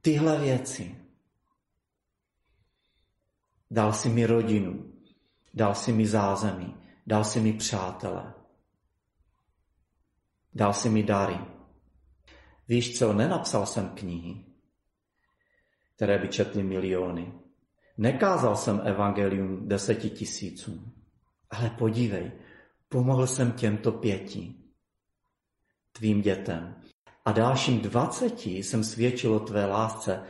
tyhle 0.00 0.40
věci. 0.40 0.96
Dal 3.70 3.92
si 3.92 4.08
mi 4.08 4.26
rodinu, 4.26 4.92
dal 5.54 5.74
si 5.74 5.92
mi 5.92 6.06
zázemí, 6.06 6.76
dal 7.06 7.24
si 7.24 7.40
mi 7.40 7.52
přátele, 7.52 8.34
dal 10.54 10.74
si 10.74 10.88
mi 10.88 11.02
dary. 11.02 11.38
Víš 12.68 12.98
co, 12.98 13.12
nenapsal 13.12 13.66
jsem 13.66 13.88
knihy, 13.88 14.44
které 15.96 16.18
by 16.18 16.28
četly 16.28 16.62
miliony. 16.62 17.32
Nekázal 17.98 18.56
jsem 18.56 18.80
evangelium 18.84 19.68
deseti 19.68 20.10
tisícům. 20.10 20.92
Ale 21.50 21.70
podívej, 21.70 22.32
pomohl 22.88 23.26
jsem 23.26 23.52
těmto 23.52 23.92
pěti, 23.92 24.67
tvým 25.98 26.22
dětem. 26.22 26.74
A 27.24 27.32
dalším 27.32 27.80
dvaceti 27.80 28.62
jsem 28.62 28.84
svědčil 28.84 29.34
o 29.34 29.40
tvé 29.40 29.66
lásce. 29.66 30.22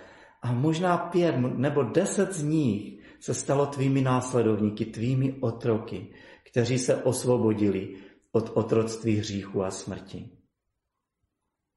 A 0.43 0.53
možná 0.53 0.99
pět 0.99 1.37
nebo 1.37 1.83
deset 1.83 2.33
z 2.33 2.43
nich 2.43 2.99
se 3.21 3.35
stalo 3.35 3.67
tvými 3.67 4.01
následovníky, 4.01 4.85
tvými 4.85 5.33
otroky, 5.41 6.15
kteří 6.51 6.79
se 6.79 7.03
osvobodili 7.03 7.97
od 8.33 8.51
otroctví 8.55 9.17
hříchu 9.17 9.65
a 9.65 9.71
smrti. 9.71 10.31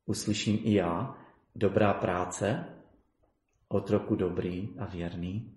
Uslyším 0.06 0.60
i 0.64 0.74
já 0.74 1.16
dobrá 1.56 1.94
práce, 1.94 2.66
otroku 3.68 4.16
dobrý 4.16 4.70
a 4.80 4.86
věrný. 4.86 5.54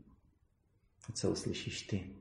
Co 1.14 1.30
uslyšíš 1.30 1.82
ty? 1.82 2.16